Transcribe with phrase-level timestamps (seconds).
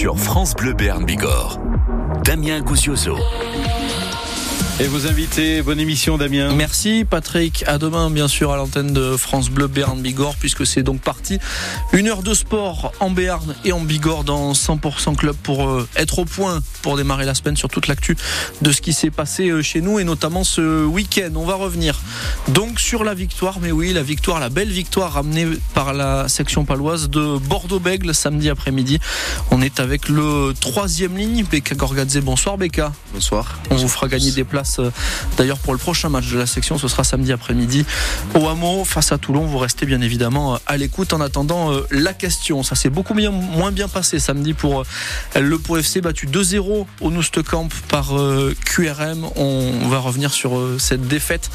[0.00, 1.58] sur France Bleu Bern Bigorre.
[2.24, 3.18] Damien Gousioso.
[4.80, 6.54] Et vos invités, bonne émission Damien.
[6.54, 10.82] Merci Patrick, à demain bien sûr à l'antenne de France Bleu Béarn Bigorre puisque c'est
[10.82, 11.38] donc parti.
[11.92, 16.20] Une heure de sport en Béarn et en Bigorre dans 100% Club pour euh, être
[16.20, 18.16] au point pour démarrer la semaine sur toute l'actu
[18.62, 21.28] de ce qui s'est passé euh, chez nous et notamment ce week-end.
[21.36, 22.00] On va revenir
[22.48, 26.64] donc sur la victoire, mais oui la victoire, la belle victoire ramenée par la section
[26.64, 28.98] paloise de Bordeaux-Bègle samedi après-midi.
[29.50, 32.16] On est avec le troisième ligne, Becca Gorgadze.
[32.22, 32.94] Bonsoir Becca.
[33.12, 33.58] Bonsoir.
[33.68, 34.90] On vous fera gagner des places euh,
[35.36, 36.78] d'ailleurs pour le prochain match de la section.
[36.78, 37.84] Ce sera samedi après-midi
[38.34, 39.44] au Hameau face à Toulon.
[39.46, 42.62] Vous restez bien évidemment euh, à l'écoute en attendant euh, la question.
[42.62, 44.84] Ça s'est beaucoup moins bien passé samedi pour
[45.34, 48.12] le Pau FC battu 2-0 au Noustecamp par
[48.64, 49.26] QRM.
[49.36, 51.50] On va revenir sur cette défaite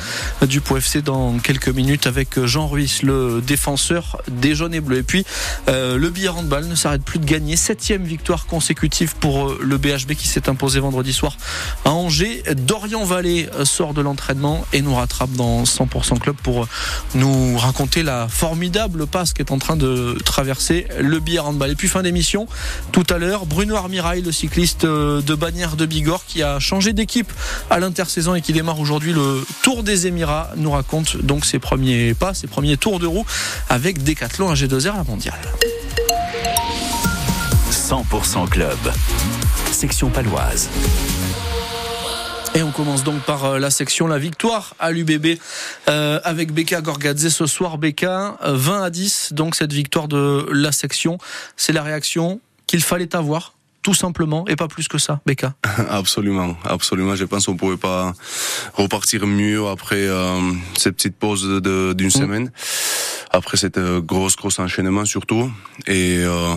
[0.48, 4.98] du Pau FC dans quelques minutes avec Jean Ruiz, le défenseur des jaunes et bleus.
[4.98, 5.26] Et puis
[5.68, 7.56] le billard handball ne s'arrête plus de gagner.
[7.56, 11.38] Septième victoire consécutive pour le BHB qui s'est imposé vendredi soir
[11.84, 12.44] à Angers.
[12.56, 16.68] Dorian Vallée euh, sort de l'entraînement et nous rattrape dans 100% Club pour euh,
[17.14, 21.72] nous raconter la formidable passe qui est en train de traverser le billard handball.
[21.72, 22.48] Et puis fin d'émission,
[22.92, 26.94] tout à l'heure, Bruno Armirail, le cycliste euh, de Bagnères de Bigorre qui a changé
[26.94, 27.32] d'équipe
[27.70, 32.14] à l'intersaison et qui démarre aujourd'hui le Tour des Émirats, nous raconte donc ses premiers
[32.14, 33.26] pas, ses premiers tours de roue
[33.70, 35.40] avec Decathlon à G2R la mondiale.
[37.72, 38.78] 100% Club,
[39.72, 40.70] section paloise.
[42.56, 45.38] Et on commence donc par euh, la section La Victoire à l'UBB
[45.90, 47.78] euh, avec Beka Gorgadze ce soir.
[47.78, 51.18] Beka, 20 à 10, donc cette victoire de la section.
[51.58, 55.54] C'est la réaction qu'il fallait avoir tout simplement et pas plus que ça, Beka.
[55.90, 57.16] Absolument, absolument.
[57.16, 58.14] Je pense qu'on pouvait pas
[58.74, 60.40] repartir mieux après euh,
[60.76, 62.10] cette petite pause d'une mm.
[62.10, 62.52] semaine,
[63.30, 65.52] après cette euh, grosse grosse enchaînement surtout
[65.86, 66.56] et euh,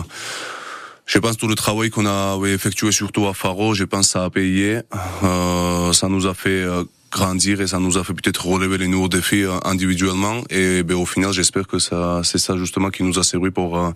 [1.09, 4.29] je pense tout le travail qu'on a effectué surtout à Faro, je pense ça a
[4.29, 4.81] payé.
[5.23, 8.87] Euh, ça nous a fait euh, grandir et ça nous a fait peut-être relever les
[8.87, 10.43] nouveaux défis euh, individuellement.
[10.51, 13.79] Et ben, au final j'espère que ça c'est ça justement qui nous a servi pour
[13.79, 13.89] euh,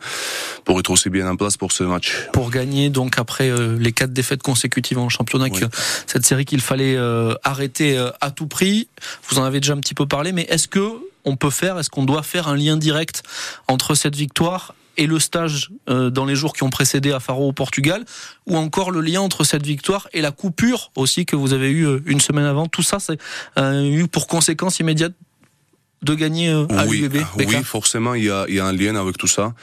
[0.65, 2.29] pour être aussi bien en place pour ce match.
[2.33, 5.49] Pour gagner donc après les quatre défaites consécutives en championnat
[6.07, 6.97] cette série qu'il fallait
[7.43, 8.87] arrêter à tout prix.
[9.29, 10.89] Vous en avez déjà un petit peu parlé mais est-ce que
[11.25, 13.21] on peut faire est-ce qu'on doit faire un lien direct
[13.67, 17.47] entre cette victoire et le stage euh, dans les jours qui ont précédé à Faro
[17.47, 18.05] au Portugal,
[18.45, 21.85] ou encore le lien entre cette victoire et la coupure aussi que vous avez eu
[21.85, 22.67] euh, une semaine avant.
[22.67, 23.19] Tout ça, c'est
[23.57, 25.13] euh, eu pour conséquence immédiate
[26.03, 28.95] de gagner euh, à oui, Oui, forcément, il y a, il y a un lien
[28.95, 29.53] avec tout ça.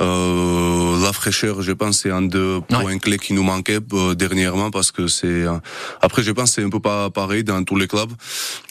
[0.00, 4.70] Euh, la fraîcheur, je pense, c'est un des points clés qui nous manquait euh, dernièrement
[4.70, 5.26] parce que c'est.
[5.26, 5.58] Euh,
[6.02, 8.10] après, je pense, c'est un peu pas pareil dans tous les clubs.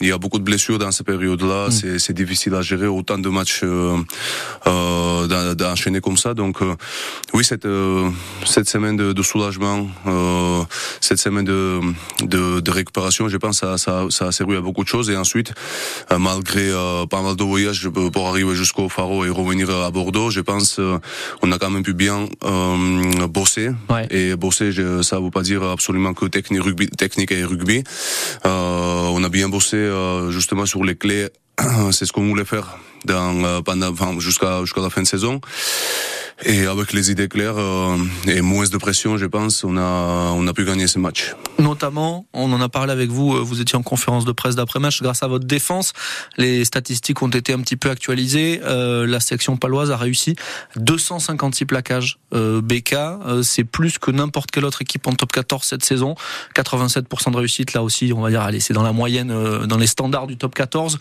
[0.00, 1.68] Il y a beaucoup de blessures dans cette période-là.
[1.68, 1.98] Mm.
[1.98, 6.34] C'est difficile à gérer autant de matchs euh, d'enchaîner comme ça.
[6.34, 6.58] Donc,
[7.32, 7.66] oui, cette
[8.44, 9.88] cette semaine de, de soulagement,
[11.00, 11.80] cette semaine de,
[12.22, 15.10] de, de récupération, je pense, ça, ça, ça a servi à beaucoup de choses.
[15.10, 15.52] Et ensuite,
[16.10, 16.70] malgré
[17.06, 20.30] pas mal de voyages pour arriver jusqu'au Faro et revenir à Bordeaux.
[20.30, 20.98] Je pense euh,
[21.42, 23.70] on a quand même pu bien euh, bosser.
[24.10, 27.84] Et bosser, je, ça veut pas dire absolument que technique, rugby, technique et rugby.
[28.44, 31.28] Euh, on a bien bossé euh, justement sur les clés.
[31.92, 35.40] C'est ce qu'on voulait faire dans, euh, pendant, enfin, jusqu'à jusqu'à la fin de saison.
[36.44, 40.46] Et avec les idées claires euh, et moins de pression, je pense, on a on
[40.46, 41.34] a pu gagner ce match.
[41.58, 43.34] Notamment, on en a parlé avec vous.
[43.34, 45.00] Euh, vous étiez en conférence de presse d'après-match.
[45.00, 45.94] Grâce à votre défense,
[46.36, 48.60] les statistiques ont été un petit peu actualisées.
[48.64, 50.36] Euh, la section paloise a réussi
[50.76, 52.18] 256 plaquages.
[52.32, 52.96] BK,
[53.42, 56.16] c'est plus que n'importe quelle autre équipe en top 14 cette saison.
[56.54, 59.86] 87% de réussite, là aussi, on va dire, allez, c'est dans la moyenne, dans les
[59.86, 60.98] standards du top 14.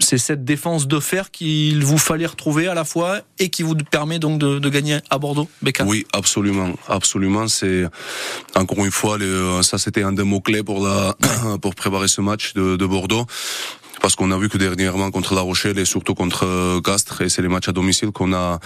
[0.00, 3.74] c'est cette défense de fer qu'il vous fallait retrouver à la fois et qui vous
[3.74, 7.48] permet donc de, de gagner à Bordeaux, Becca Oui, absolument, absolument.
[7.48, 7.84] C'est
[8.54, 9.18] encore une fois,
[9.62, 11.16] ça c'était un des mots clés pour la
[11.62, 13.26] pour préparer ce match de, de Bordeaux
[14.04, 17.30] parce qu'on a vu que dernièrement contre La Rochelle et surtout contre euh, Castres, et
[17.30, 18.60] c'est les matchs à domicile qu'on a,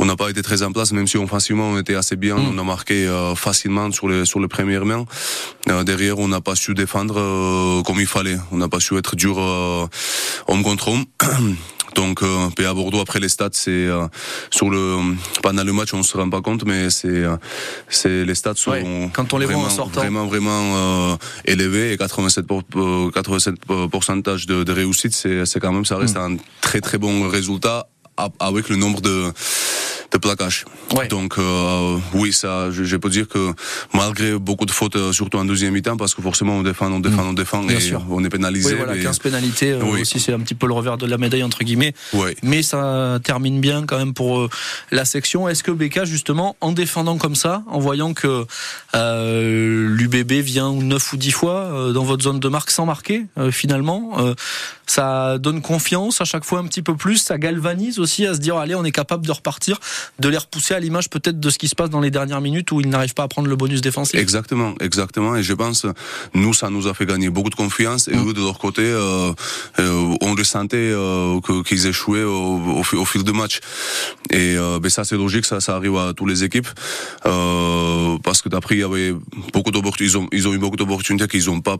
[0.00, 2.48] on n'a pas été très en place, même si offensivement on était assez bien, mm.
[2.52, 5.04] on a marqué euh, facilement sur les sur les premières mains.
[5.68, 7.14] Euh, derrière, on n'a pas su défendre
[7.84, 9.38] comme il fallait, on n'a pas su être dur
[10.48, 11.04] homme contre homme.
[11.94, 14.06] Donc euh, à Bordeaux après les stats c'est euh,
[14.50, 14.96] sur le
[15.42, 17.36] pendant le match on se rend pas compte mais c'est euh,
[17.88, 21.92] c'est les stats sont quand on les vraiment, voit en sortant vraiment vraiment euh, élevés
[21.92, 22.46] et 87
[23.14, 23.54] 87
[23.90, 26.20] pourcentage de, de réussite c'est c'est quand même ça reste mm.
[26.20, 27.88] un très très bon résultat
[28.38, 29.32] avec le nombre de
[30.12, 30.64] de plaquage.
[31.08, 31.36] Donc
[32.14, 33.52] oui, ça, je, peux dire que
[33.94, 37.28] malgré beaucoup de fautes, surtout en deuxième mi-temps, parce que forcément on défend, on défend,
[37.28, 37.78] on défend, et
[38.10, 38.70] on est pénalisé.
[38.70, 41.64] Oui, voilà, 15 pénalités aussi, c'est un petit peu le revers de la médaille entre
[41.64, 41.94] guillemets.
[42.42, 44.48] Mais ça termine bien quand même pour
[44.90, 45.48] la section.
[45.48, 48.46] Est-ce que Becca justement, en défendant comme ça, en voyant que
[48.94, 54.34] l'UBB vient 9 ou 10 fois dans votre zone de marque sans marquer finalement,
[54.86, 58.40] ça donne confiance à chaque fois un petit peu plus, ça galvanise aussi à se
[58.40, 59.78] dire allez on est capable de repartir,
[60.18, 62.72] de les repousser à l'image peut-être de ce qui se passe dans les dernières minutes
[62.72, 64.18] où ils n'arrivent pas à prendre le bonus défensif.
[64.18, 65.36] Exactement, exactement.
[65.36, 65.86] Et je pense
[66.34, 68.28] nous ça nous a fait gagner beaucoup de confiance et mm.
[68.28, 69.32] eux de leur côté euh,
[69.78, 73.60] euh, on ressentait euh, qu'ils échouaient au, au, fil de match.
[74.30, 76.68] Et euh, ben ça c'est logique, ça ça arrive à toutes les équipes
[77.26, 79.14] euh, parce que d'après il y avait
[79.52, 81.76] beaucoup d'opportunités, ils ont, ils ont eu beaucoup d'opportunités qu'ils n'ont pas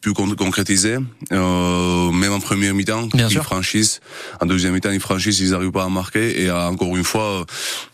[0.00, 0.98] pu concrétiser.
[1.32, 4.00] Euh, même en première mi-temps, ils franchissent.
[4.40, 6.42] En deuxième mi-temps, ils franchissent, ils n'arrivent pas à marquer.
[6.42, 7.44] Et euh, encore une fois,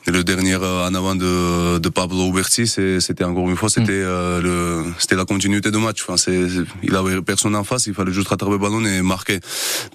[0.06, 4.06] le dernier euh, en avant de, de Pablo Uberti, c'était encore une fois, c'était mm.
[4.06, 6.02] euh, le, c'était la continuité de match.
[6.02, 6.46] Enfin, c'est,
[6.82, 9.40] il avait personne en face, il fallait juste rattraper le ballon et marquer.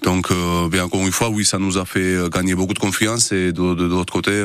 [0.02, 3.32] Donc, euh, bien encore une fois, oui, ça nous a fait gagner beaucoup de confiance.
[3.32, 4.44] Et de, de, de l'autre côté,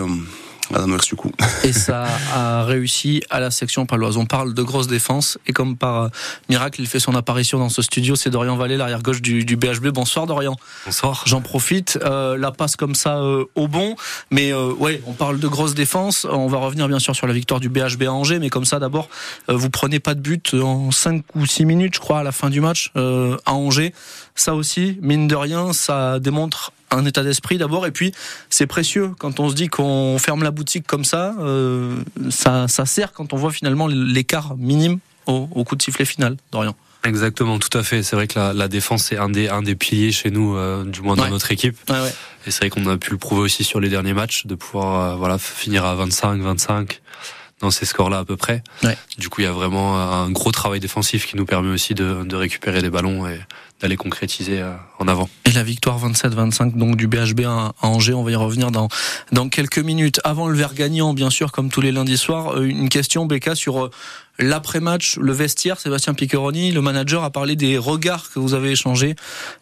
[1.63, 4.17] et ça a réussi à la section paloise.
[4.17, 6.09] On parle de grosse défense et comme par
[6.49, 8.15] miracle, il fait son apparition dans ce studio.
[8.15, 9.89] C'est Dorian Vallée, l'arrière gauche du, du, BHB.
[9.89, 10.55] Bonsoir Dorian.
[10.85, 11.23] Bonsoir.
[11.25, 11.99] J'en profite.
[12.03, 13.95] Euh, la passe comme ça euh, au bon.
[14.31, 16.25] Mais euh, ouais, on parle de grosse défense.
[16.29, 18.39] On va revenir bien sûr sur la victoire du BHB à Angers.
[18.39, 19.09] Mais comme ça, d'abord,
[19.49, 22.49] vous prenez pas de but en 5 ou 6 minutes, je crois, à la fin
[22.49, 23.93] du match à Angers.
[24.35, 28.13] Ça aussi, mine de rien, ça démontre un état d'esprit d'abord, et puis
[28.49, 31.97] c'est précieux quand on se dit qu'on ferme la boutique comme ça, euh,
[32.29, 36.75] ça, ça sert quand on voit finalement l'écart minime au, coup de sifflet final, Dorian.
[37.05, 38.01] Exactement, tout à fait.
[38.01, 41.01] C'est vrai que la, défense est un des, un des piliers chez nous, euh, du
[41.01, 41.77] moins dans notre équipe.
[42.45, 45.11] Et c'est vrai qu'on a pu le prouver aussi sur les derniers matchs, de pouvoir
[45.11, 47.01] euh, voilà finir à 25, 25
[47.59, 48.61] dans ces scores-là à peu près.
[49.17, 52.23] Du coup, il y a vraiment un gros travail défensif qui nous permet aussi de,
[52.23, 53.39] de récupérer des ballons et
[53.83, 55.29] d'aller concrétiser euh, en avant.
[55.43, 58.87] Et la victoire 27-25 donc du BHB à Angers, on va y revenir dans
[59.33, 60.21] dans quelques minutes.
[60.23, 63.55] Avant le verre gagnant, bien sûr, comme tous les lundis soirs, euh, une question Becca
[63.55, 63.91] sur euh,
[64.39, 69.15] L'après-match, le vestiaire, Sébastien Piccheroni, le manager a parlé des regards que vous avez échangés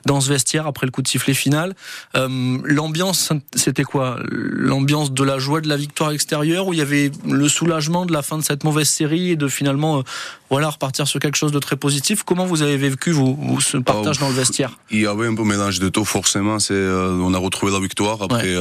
[0.06, 1.76] dans ce vestiaire après le coup de sifflet final.
[2.16, 4.18] Euh, l'ambiance, c'était quoi?
[4.30, 8.14] L'ambiance de la joie de la victoire extérieure où il y avait le soulagement de
[8.14, 10.04] la fin de cette mauvaise série et de finalement euh,
[10.50, 12.24] voilà repartir sur quelque chose de très positif?
[12.24, 14.78] Comment vous avez vécu vous, ce partage dans le vestiaire?
[14.90, 16.06] Il y avait un peu mélange de tout.
[16.06, 18.56] Forcément, c'est euh, on a retrouvé la victoire après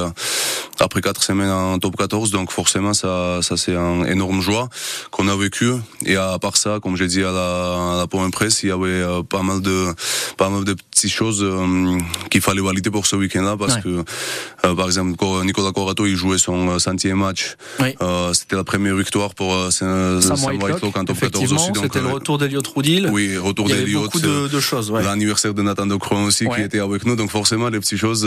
[0.80, 4.68] après quatre semaines en top 14, donc forcément ça ça c'est un énorme joie
[5.10, 5.70] qu'on a vécu.
[6.06, 8.72] Et à part ça, comme j'ai dit à la, à la point presse, il y
[8.72, 9.86] avait euh, pas mal de
[10.38, 11.98] pas mal de petites choses euh,
[12.30, 15.14] qu'il fallait valider pour ce week-end-là, parce que euh, par exemple
[15.44, 17.56] Nicolas Corato il jouait son centième match.
[18.32, 20.20] c'était la première victoire pour Sam,
[20.60, 21.70] Whitelock en top 14 aussi.
[21.80, 23.08] C'était le retour d'Eliott Roudil.
[23.12, 24.04] Oui, retour d'Eliott.
[24.04, 24.90] Beaucoup de, de choses.
[24.90, 25.02] Ouais.
[25.02, 28.26] L'anniversaire de Nathan Decron aussi qui était avec nous, donc forcément les petites choses,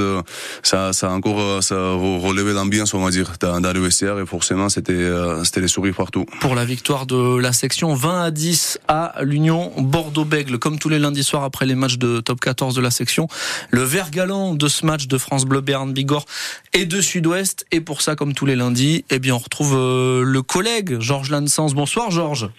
[0.61, 4.25] ça ça a encore ça relevé l'ambiance on va dire dans, dans le vestiaire et
[4.25, 5.09] forcément c'était
[5.43, 6.25] c'était les sourires partout.
[6.39, 10.59] Pour la victoire de la section 20 à 10 à l'Union Bordeaux-Bègle.
[10.59, 13.29] Comme tous les lundis soirs après les matchs de top 14 de la section,
[13.69, 16.25] le vert galant de ce match de France Bleu Berne Bigorre
[16.73, 17.65] et de Sud-Ouest.
[17.71, 21.29] Et pour ça, comme tous les lundis, eh bien, on retrouve euh, le collègue Georges
[21.29, 21.73] Lansens.
[21.73, 22.49] Bonsoir Georges.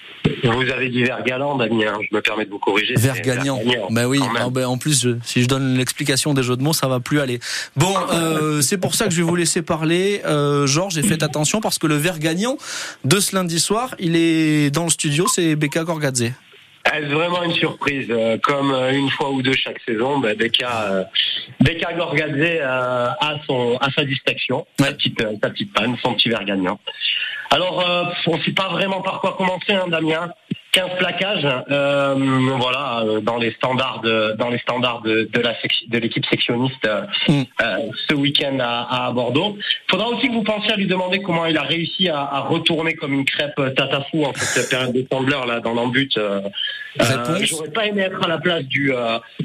[0.43, 1.99] Vous avez dit vert galant, Damien.
[2.11, 2.95] Je me permets de vous corriger.
[2.95, 3.61] Vert gagnant.
[3.91, 4.21] Ben oui.
[4.39, 7.21] Ah ben, en plus, si je donne l'explication des jeux de mots, ça va plus
[7.21, 7.41] aller.
[7.77, 10.23] Bon, euh, c'est pour ça que je vais vous laisser parler.
[10.25, 12.57] Euh, Georges, et faites attention parce que le vert gagnant
[13.05, 16.33] de ce lundi soir, il est dans le studio, c'est Becca Gorgadze.
[16.93, 21.09] Est-ce vraiment une surprise euh, Comme euh, une fois ou deux chaque saison, bah, Becca,
[21.61, 26.45] Becca Gorgadze a, son, a sa distraction, sa, petite, sa petite panne, son petit verre
[26.45, 26.79] gagnant.
[27.51, 30.31] Alors, on ne sait pas vraiment par quoi commencer, hein, Damien.
[30.75, 32.15] 15 plaquages, euh,
[32.59, 35.55] voilà, euh, dans les standards de, dans les standards de, de la
[35.87, 37.43] de l'équipe sectionniste euh, mm.
[37.63, 37.77] euh,
[38.09, 39.57] ce week-end à, à, Bordeaux.
[39.89, 42.95] Faudra aussi que vous pensiez à lui demander comment il a réussi à, à retourner
[42.95, 46.11] comme une crêpe tatafou en cette période de Tumblr là dans l'embut.
[46.17, 46.41] Euh,
[47.43, 48.93] J'aurais pas aimé être à la place du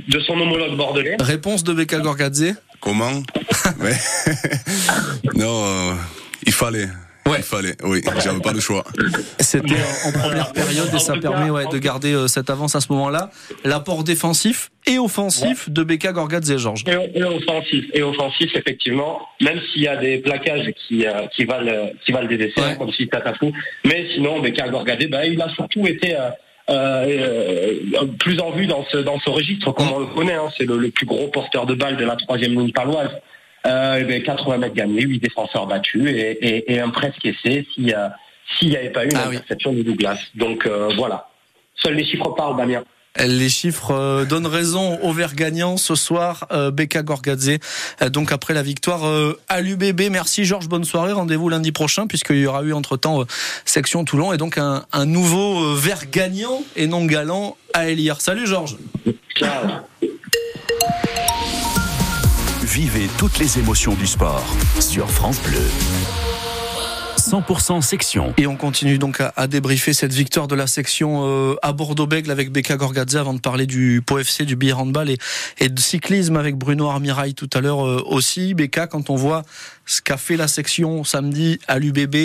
[0.08, 1.18] de son homologue bordelais.
[1.20, 2.56] Réponse de Becca Gorgadze.
[2.80, 3.12] Comment
[5.36, 5.96] Non,
[6.46, 6.88] il fallait.
[7.26, 7.38] Ouais.
[7.38, 8.84] Il fallait, oui, j'avais pas le choix.
[9.40, 12.92] C'était en première période et ça permet ouais, de garder euh, cette avance à ce
[12.92, 13.30] moment-là.
[13.64, 16.84] L'apport défensif et offensif de Becca Gorgadze et Georges.
[16.88, 21.92] Et, offensif, et offensif effectivement, même s'il y a des plaquages qui, euh, qui valent
[22.06, 23.52] qui valent des décès, comme si Tatafou.
[23.86, 26.30] Mais sinon, Becca Gorgadze, bah, il a surtout été euh,
[26.70, 30.34] euh, plus en vue dans ce dans ce registre, comme on le connaît.
[30.34, 33.10] Hein, c'est le, le, plus gros porteur de balles de la troisième ligne paloise.
[33.66, 37.86] Euh, 80 mètres gagnés, 8 défenseurs battus et, et, un presque essai s'il
[38.70, 40.20] n'y avait pas eu une ah interception de Douglas.
[40.36, 41.30] Donc voilà.
[41.76, 42.84] Seuls les chiffres parlent, Damien.
[43.18, 47.58] Les chiffres euh, donnent raison au vert gagnant ce soir, euh, Beka Gorgadze.
[48.02, 49.02] Euh, donc après la victoire
[49.50, 50.10] à l'UBB.
[50.12, 51.12] Merci Georges, bonne soirée.
[51.12, 53.26] Rendez-vous lundi prochain puisqu'il y aura eu entre-temps
[53.66, 58.22] section Toulon et donc un, nouveau vert gagnant et non galant à Eliar.
[58.22, 58.78] Salut Georges.
[62.72, 64.46] Vivez toutes les émotions du sport
[64.80, 65.66] sur France Bleu.
[67.18, 68.32] 100% section.
[68.38, 72.52] Et on continue donc à, débriefer cette victoire de la section euh, à Bordeaux-Bègle avec
[72.52, 76.88] Becca Gorgadze avant de parler du POFC, du billard handball et, de cyclisme avec Bruno
[76.88, 78.54] Armirail tout à l'heure euh, aussi.
[78.54, 79.42] Becca, quand on voit
[79.88, 82.16] ce qu'a fait la section samedi à l'UBB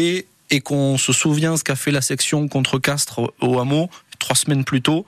[0.50, 4.64] et qu'on se souvient ce qu'a fait la section contre Castres au Hameau trois semaines
[4.64, 5.06] plus tôt,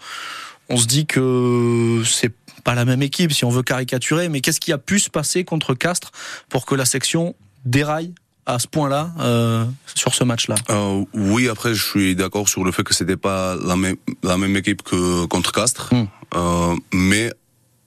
[0.70, 2.32] on se dit que c'est
[2.66, 5.44] pas la même équipe si on veut caricaturer, mais qu'est-ce qui a pu se passer
[5.44, 6.10] contre Castres
[6.48, 8.12] pour que la section déraille
[8.44, 10.56] à ce point-là euh, sur ce match-là?
[10.70, 13.94] Euh, Oui, après je suis d'accord sur le fait que c'était pas la même
[14.24, 16.08] la même équipe que contre Castres, hmm.
[16.34, 17.30] euh, mais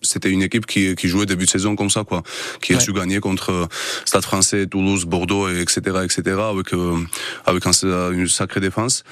[0.02, 2.24] c'était une équipe qui, qui jouait début de saison comme ça, quoi,
[2.62, 3.68] qui a su gagner contre
[4.06, 6.96] Stade Français, Toulouse, Bordeaux, et etc., etc., avec euh,
[7.46, 7.74] avec un,
[8.14, 9.04] une sacrée défense.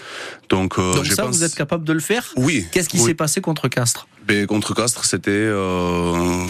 [0.47, 2.23] Donc, euh, Donc ça, vous êtes capable de le faire?
[2.37, 2.65] Oui.
[2.71, 4.07] Qu'est-ce qui s'est passé contre Castres?
[4.27, 6.45] Ben, contre Castres, c'était, euh,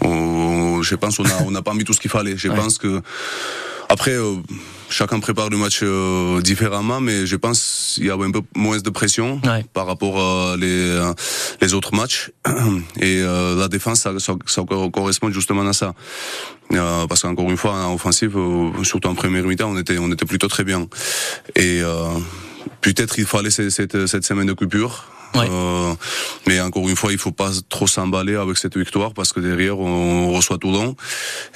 [0.00, 2.36] je pense, on n'a pas mis tout ce qu'il fallait.
[2.36, 3.02] Je pense que
[3.90, 4.36] après, euh,
[4.88, 8.78] chacun prépare le match euh, différemment, mais je pense qu'il y a un peu moins
[8.78, 9.40] de pression
[9.74, 11.10] par rapport à les,
[11.60, 12.30] les autres matchs.
[13.00, 14.62] Et euh, la défense, ça, ça,
[14.92, 15.92] correspond justement à ça.
[16.70, 18.38] parce qu'encore une fois, en offensive,
[18.84, 20.86] surtout en première mi-temps, on était, on était plutôt très bien.
[21.56, 21.82] Et
[22.80, 25.04] peut-être il fallait cette, cette, cette semaine de coupure
[25.36, 25.94] euh,
[26.46, 29.78] mais encore une fois, il faut pas trop s'emballer avec cette victoire parce que derrière
[29.78, 30.96] on reçoit Toulon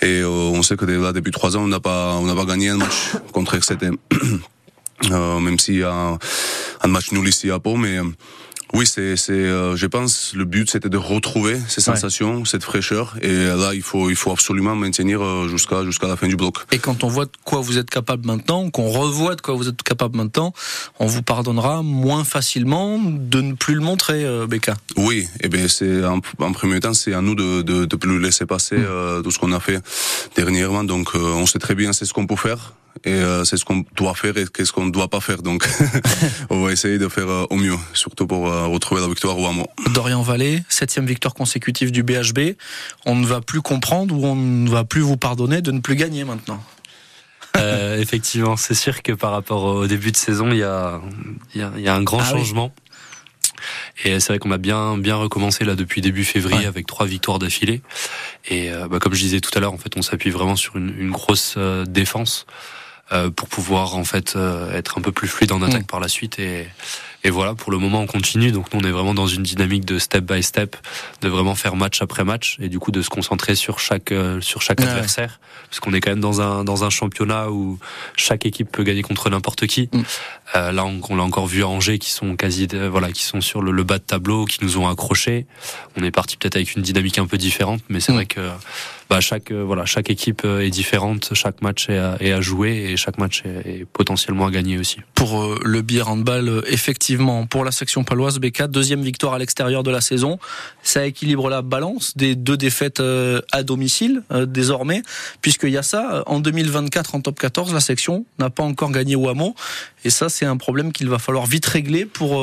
[0.03, 2.45] et euh, on sait que là depuis trois ans on n'a pas on n'a pas
[2.45, 3.97] gagné un match contre XTM.
[5.11, 6.19] euh, même s'il y a
[6.83, 7.99] un, match nul ici à Pau, mais
[8.73, 13.15] oui, c'est, c'est, euh, je pense, le but c'était de retrouver ces sensations, cette fraîcheur,
[13.21, 16.57] et là il faut, il faut absolument maintenir euh, jusqu'à jusqu'à la fin du bloc.
[16.73, 19.69] Et quand on voit de quoi vous êtes capable maintenant, qu'on revoit de quoi vous
[19.69, 20.53] êtes capable maintenant,
[20.99, 24.75] on vous pardonnera moins facilement de ne plus le montrer, euh, Becca.
[24.97, 28.19] Oui, et eh bien c'est en, premier temps c'est à nous de, de, de plus
[28.19, 28.87] laisser passer mm.
[28.89, 29.81] euh, tout ce qu'on a fait
[30.37, 30.85] dernièrement.
[30.85, 33.85] Donc on sait très bien c'est ce qu'on peut faire et euh, c'est ce qu'on
[33.97, 35.43] doit faire et qu'est-ce qu'on ne doit pas faire.
[35.43, 35.67] Donc,
[36.51, 39.47] on va essayer de faire euh, au mieux, surtout pour euh, retrouver la victoire au
[39.47, 39.67] Hameau.
[39.93, 42.55] Dorian Vallée, septième victoire consécutive du BHB.
[43.05, 45.97] On ne va plus comprendre ou on ne va plus vous pardonner de ne plus
[45.97, 46.63] gagner maintenant.
[47.57, 51.01] Euh, effectivement, c'est sûr que par rapport au début de saison, il y a,
[51.55, 52.73] il y a, y a un grand ah changement.
[54.05, 57.39] Et c'est vrai qu'on a bien bien recommencé là depuis début février avec trois victoires
[57.39, 57.81] d'affilée.
[58.49, 60.95] Et bah, comme je disais tout à l'heure, en fait, on s'appuie vraiment sur une,
[60.99, 62.45] une grosse défense.
[63.13, 65.87] Euh, pour pouvoir en fait euh, être un peu plus fluide en attaque mm.
[65.87, 66.67] par la suite et,
[67.23, 69.85] et voilà pour le moment on continue donc nous on est vraiment dans une dynamique
[69.85, 70.75] de step by step
[71.21, 74.41] de vraiment faire match après match et du coup de se concentrer sur chaque euh,
[74.41, 77.79] sur chaque adversaire parce qu'on est quand même dans un dans un championnat où
[78.17, 80.01] chaque équipe peut gagner contre n'importe qui mm.
[80.55, 83.43] euh, là on, on l'a encore vu à Angers qui sont quasi voilà qui sont
[83.43, 85.47] sur le, le, bas de tableau qui nous ont accrochés
[85.99, 88.15] on est parti peut-être avec une dynamique un peu différente mais c'est mm.
[88.15, 88.41] vrai que
[89.11, 92.97] bah, chaque euh, voilà chaque équipe euh, est différente, chaque match est à, jouer et
[92.97, 94.99] chaque match est, potentiellement à gagner aussi.
[95.15, 99.83] Pour euh, le bière handball, effectivement, pour la section paloise, B4, deuxième victoire à l'extérieur
[99.83, 100.39] de la saison,
[100.83, 103.03] ça équilibre la balance des deux défaites
[103.53, 105.03] à domicile désormais,
[105.41, 109.17] puisqu'il y a ça en 2024 en top 14, la section n'a pas encore gagné
[109.17, 109.55] au hameau,
[110.05, 112.39] et ça c'est un problème qu'il va falloir vite régler pour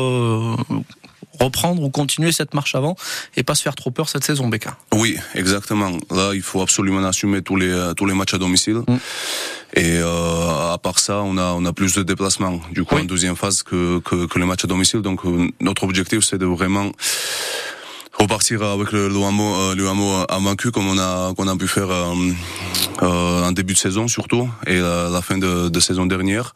[1.40, 2.96] reprendre ou continuer cette marche avant
[3.36, 4.78] et pas se faire trop peur cette saison, Becca.
[4.94, 5.92] Oui, exactement.
[6.10, 8.82] Là, il faut absolument assumer tous les tous les matchs à domicile.
[8.88, 8.98] Mm.
[9.74, 12.60] Et euh, à part ça, on a on a plus de déplacements.
[12.72, 15.02] Du coup, en deuxième phase que, que que les matchs à domicile.
[15.02, 16.92] Donc euh, notre objectif, c'est de vraiment
[18.13, 21.68] repartir avec le, le hameau, euh, le hameau vaincu comme on a qu'on a pu
[21.68, 22.13] faire euh,
[23.01, 26.53] euh, en début de saison surtout et la, la fin de, de, saison dernière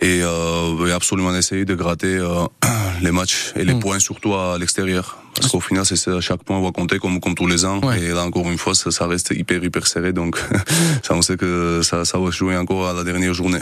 [0.00, 2.18] et, euh, et absolument essayer de gratter
[3.02, 3.80] les matchs et les mm.
[3.80, 5.18] points surtout à l'extérieur.
[5.36, 7.80] Parce qu'au final, c'est chaque point va compter comme, comme tous les ans.
[7.92, 10.12] Et là, encore une fois, ça, ça reste hyper, hyper serré.
[10.12, 10.38] Donc,
[11.02, 13.58] ça, on sait que ça, ça va jouer encore à la dernière journée.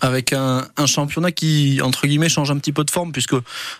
[0.00, 3.34] Avec un, un, championnat qui, entre guillemets, change un petit peu de forme, puisque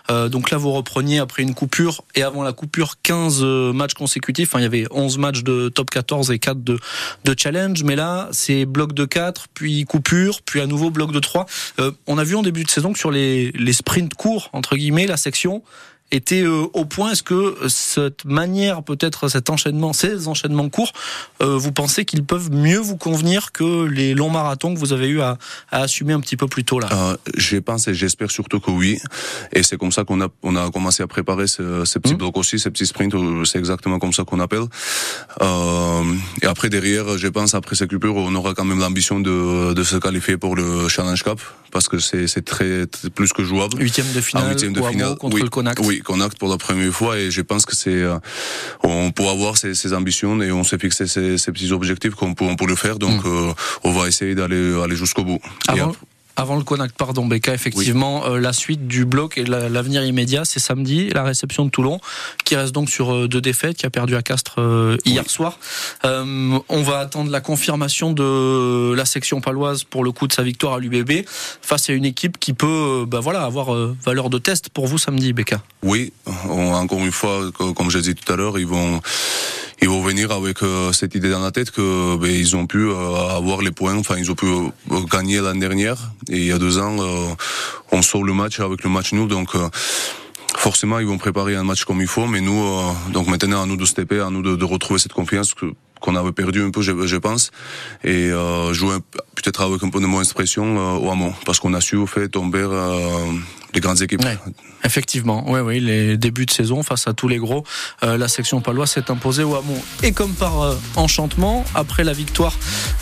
[0.09, 3.93] euh, donc là, vous repreniez après une coupure, et avant la coupure, 15 euh, matchs
[3.93, 4.49] consécutifs.
[4.49, 6.79] Enfin, il y avait 11 matchs de top 14 et 4 de,
[7.25, 7.83] de challenge.
[7.83, 11.45] Mais là, c'est bloc de 4, puis coupure, puis à nouveau bloc de 3.
[11.79, 14.75] Euh, on a vu en début de saison que sur les, les sprints courts, entre
[14.75, 15.63] guillemets, la section
[16.11, 17.11] était au point.
[17.11, 20.91] Est-ce que cette manière, peut-être cet enchaînement, ces enchaînements courts,
[21.39, 25.21] vous pensez qu'ils peuvent mieux vous convenir que les longs marathons que vous avez eu
[25.21, 25.37] à,
[25.71, 27.17] assumer un petit peu plus tôt là?
[27.37, 28.99] Je pense et j'espère surtout que oui.
[29.53, 32.17] Et c'est comme ça qu'on a, on a commencé à préparer ce, ces petits mmh.
[32.17, 33.15] blocs aussi, ces petits sprints.
[33.45, 34.65] C'est exactement comme ça qu'on appelle.
[36.41, 39.83] et après derrière, je pense après cette coupure, on aura quand même l'ambition de, de
[39.83, 41.39] se qualifier pour le Challenge Cup
[41.71, 43.81] parce que c'est très, plus que jouable.
[43.81, 45.79] Huitième de finale, huitième de finale contre oui, le Connacht.
[45.85, 48.17] Oui, Connacht pour la première fois et je pense que c'est euh,
[48.83, 52.33] on peut avoir ces, ces, ambitions et on s'est fixé ces, ces, petits objectifs qu'on
[52.33, 53.27] peut, on peut le faire donc mm.
[53.27, 53.53] euh,
[53.83, 55.39] on va essayer d'aller aller jusqu'au bout.
[55.67, 55.93] Avant
[56.47, 61.09] le Connacht, pardon, Becca, effectivement, euh, la suite du bloc et l'avenir immédiat, c'est samedi,
[61.09, 61.99] la réception de Toulon,
[62.45, 65.59] qui reste donc sur euh, deux défaites, qui a perdu à Castres euh, hier soir.
[66.03, 70.73] on va attendre la confirmation de la section paloise pour le coup de sa victoire
[70.73, 71.25] à l'UBB
[71.61, 75.33] face à une équipe qui peut, bah voilà, avoir valeur de test pour vous samedi,
[75.33, 75.61] Becca.
[75.83, 79.01] Oui, encore une fois, comme je l'ai dit tout à l'heure, ils vont
[79.81, 82.79] ils vont venir avec euh, cette idée dans la tête que ben, ils ont pu
[82.79, 86.11] euh, avoir les points, enfin ils ont pu euh, gagner l'année dernière.
[86.29, 86.97] Et il y a deux ans
[87.91, 89.27] on sort le match avec le match nul.
[89.27, 89.49] Donc
[90.55, 92.27] forcément ils vont préparer un match comme il faut.
[92.27, 92.61] Mais nous
[93.11, 96.15] donc maintenant à nous de stepper, à nous de, de retrouver cette confiance que qu'on
[96.15, 97.51] avait perdu un peu, je, je pense,
[98.03, 98.97] et euh, jouer
[99.35, 102.07] peut-être avec un peu de moins d'expression euh, au Hamon, parce qu'on a su au
[102.07, 102.67] fait tomber
[103.73, 104.21] les grandes équipes.
[104.83, 107.63] effectivement, oui, oui, les débuts de saison face à tous les gros,
[108.03, 109.79] euh, la section paloise s'est imposée au Hamon.
[110.03, 112.53] Et comme par euh, enchantement, après la victoire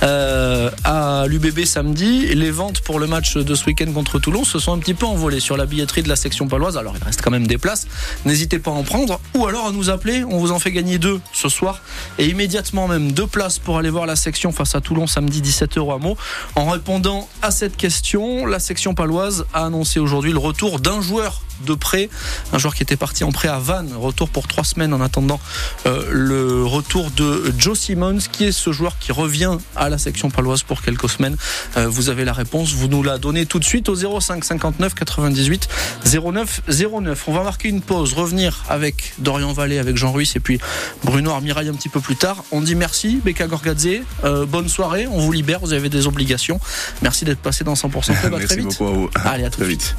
[0.03, 4.59] euh, à l'UBB samedi, les ventes pour le match de ce week-end contre Toulon se
[4.59, 6.77] sont un petit peu envolées sur la billetterie de la section paloise.
[6.77, 7.87] Alors il reste quand même des places,
[8.25, 10.97] n'hésitez pas à en prendre, ou alors à nous appeler, on vous en fait gagner
[10.97, 11.81] deux ce soir,
[12.17, 15.79] et immédiatement même deux places pour aller voir la section face à Toulon samedi 17h
[15.79, 16.17] au Hamon.
[16.55, 21.41] En répondant à cette question, la section paloise a annoncé aujourd'hui le retour d'un joueur
[21.65, 22.09] de prêt,
[22.53, 25.39] un joueur qui était parti en prêt à Vannes, retour pour trois semaines en attendant
[25.85, 30.29] euh, le retour de Joe Simmons, qui est ce joueur qui revient à la section
[30.29, 31.37] paloise pour quelques semaines.
[31.77, 34.93] Euh, vous avez la réponse, vous nous la donnez tout de suite au 05 59
[34.95, 35.69] 98
[36.05, 37.23] 09 09.
[37.27, 40.59] On va marquer une pause, revenir avec Dorian Vallée, avec Jean Ruiz et puis
[41.03, 42.43] Bruno Armirail un petit peu plus tard.
[42.51, 43.87] On dit merci, Becca Gorgadze,
[44.23, 46.59] euh, bonne soirée, on vous libère, vous avez des obligations.
[47.01, 48.67] Merci d'être passé dans 100% Club, à très vite.
[48.67, 49.09] Beaucoup à vous.
[49.25, 49.95] Allez, à très vite.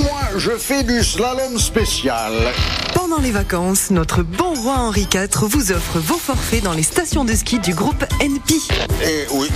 [0.00, 2.32] Moi, je fais du slalom spécial.
[2.94, 7.24] Pendant les vacances, notre bon roi Henri IV vous offre vos forfaits dans les stations
[7.24, 8.54] de ski du groupe NP.
[9.02, 9.48] Eh oui.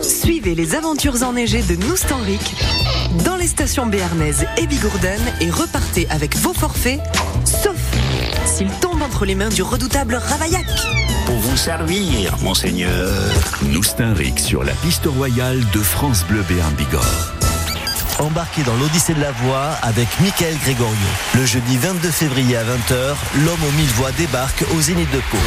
[0.00, 2.54] Suivez les aventures enneigées de Noustanric
[3.24, 7.00] dans les stations béarnaises et Bigourdan et repartez avec vos forfaits,
[7.44, 7.76] sauf
[8.46, 10.66] s'ils tombent entre les mains du redoutable Ravaillac.
[11.26, 13.12] Pour vous servir, monseigneur.
[13.62, 17.34] Noustinric sur la piste royale de France Bleu Béarn Bigorre
[18.20, 20.96] embarqué dans l'Odyssée de la Voix avec Michael Gregorio.
[21.34, 25.38] Le jeudi 22 février à 20h, l'homme aux mille voix débarque au Zénith de Pau.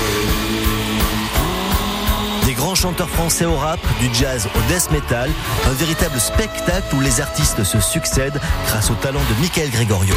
[2.46, 5.30] Des grands chanteurs français au rap, du jazz au death metal,
[5.68, 10.16] un véritable spectacle où les artistes se succèdent grâce au talent de Michael Gregorio.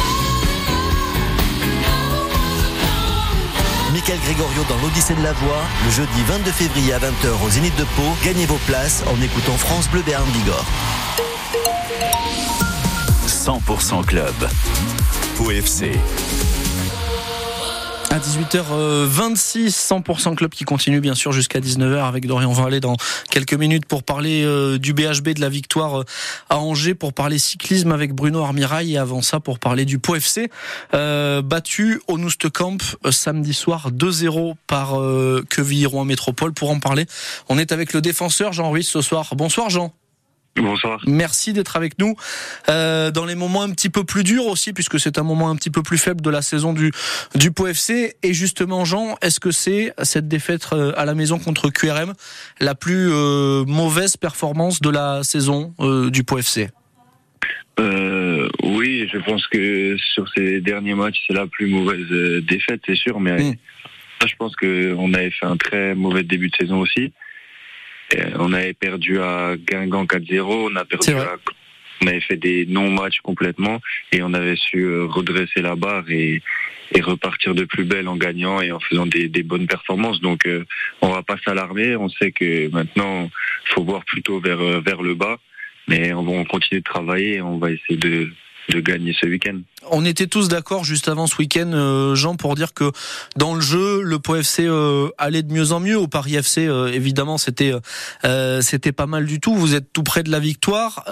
[3.91, 7.75] Michael Gregorio dans l'Odyssée de la Voix, le jeudi 22 février à 20h au Zénith
[7.75, 8.15] de Pau.
[8.23, 10.65] Gagnez vos places en écoutant France Bleu Béarn Bigorre.
[13.27, 14.35] 100% Club.
[15.39, 15.91] OFC.
[18.11, 22.95] À 18h26, 100% Club qui continue bien sûr jusqu'à 19h avec Dorian Vallée dans
[23.29, 26.05] quelques minutes pour parler euh, du BHB, de la victoire euh,
[26.49, 30.17] à Angers, pour parler cyclisme avec Bruno Armirail et avant ça pour parler du POFC
[30.17, 30.51] FC
[30.93, 32.77] euh, battu au Noustecamp
[33.11, 34.95] samedi soir 2-0 par
[35.49, 36.53] Quevilly-Rouen Métropole.
[36.53, 37.05] Pour en parler,
[37.47, 39.35] on est avec le défenseur Jean Ruiz ce soir.
[39.35, 39.93] Bonsoir Jean.
[40.55, 41.01] Bonsoir.
[41.07, 42.15] Merci d'être avec nous
[42.67, 45.55] euh, dans les moments un petit peu plus durs aussi, puisque c'est un moment un
[45.55, 46.91] petit peu plus faible de la saison du
[47.35, 48.15] du POFC.
[48.23, 52.13] Et justement, Jean, est-ce que c'est cette défaite euh, à la maison contre QRM
[52.59, 56.69] la plus euh, mauvaise performance de la saison euh, du POFC
[58.61, 62.05] oui, je pense que sur ces derniers matchs, c'est la plus mauvaise
[62.43, 63.55] défaite, c'est sûr, mais mmh.
[64.27, 67.13] je pense qu'on avait fait un très mauvais début de saison aussi.
[68.15, 71.11] Euh, on avait perdu à Guingamp 4-0, on a perdu
[72.01, 73.81] on avait fait des non-matchs complètement
[74.13, 76.41] et on avait su euh, redresser la barre et,
[77.01, 80.19] repartir de plus belle en gagnant et en faisant des, bonnes performances.
[80.21, 80.65] Donc euh,
[81.01, 83.29] on va pas s'alarmer, on sait que maintenant
[83.65, 85.37] faut voir plutôt vers vers le bas,
[85.87, 88.29] mais on va continuer de travailler et on va essayer de
[88.69, 89.59] de gagner ce week-end.
[89.91, 92.91] On était tous d'accord juste avant ce week-end, euh, Jean, pour dire que
[93.35, 95.97] dans le jeu, le Po FC euh, allait de mieux en mieux.
[95.97, 97.73] Au Paris FC, euh, évidemment, c'était
[98.61, 99.53] c'était pas mal du tout.
[99.55, 101.03] Vous êtes tout près de la victoire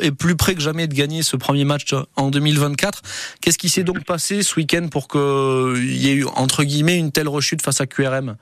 [0.00, 3.02] et plus près que jamais de gagner ce premier match en 2024.
[3.40, 7.12] Qu'est-ce qui s'est donc passé ce week-end pour qu'il y ait eu entre guillemets une
[7.12, 8.36] telle rechute face à QRM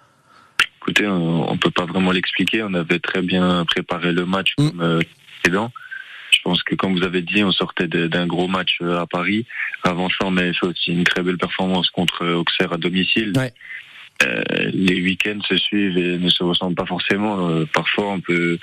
[0.81, 2.63] Écoutez, on, on peut pas vraiment l'expliquer.
[2.63, 4.69] On avait très bien préparé le match mm.
[4.71, 5.03] comme
[5.43, 5.71] précédent.
[6.35, 9.47] Je pense que, comme vous avez dit, on sortait d'un gros match euh, à Paris.
[9.83, 13.33] Avant ça, on avait fait aussi une très belle performance contre Auxerre à domicile.
[14.23, 14.43] Euh,
[14.73, 17.49] les week-ends se suivent et ne se ressemblent pas forcément.
[17.49, 18.59] Euh, parfois, on peut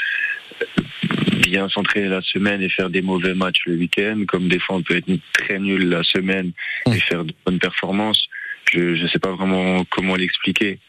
[1.39, 4.81] bien centrer la semaine et faire des mauvais matchs le week-end, comme des fois on
[4.83, 6.51] peut être très nul la semaine
[6.87, 8.27] et faire de bonnes performances.
[8.71, 10.79] Je ne sais pas vraiment comment l'expliquer.